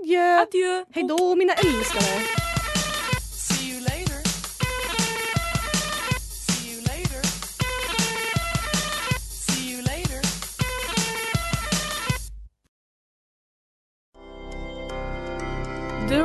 Adjö. 0.00 0.40
Adjö. 0.40 0.84
Hej 0.90 1.04
då 1.08 1.34
mina 1.36 1.52
älskare. 1.52 2.47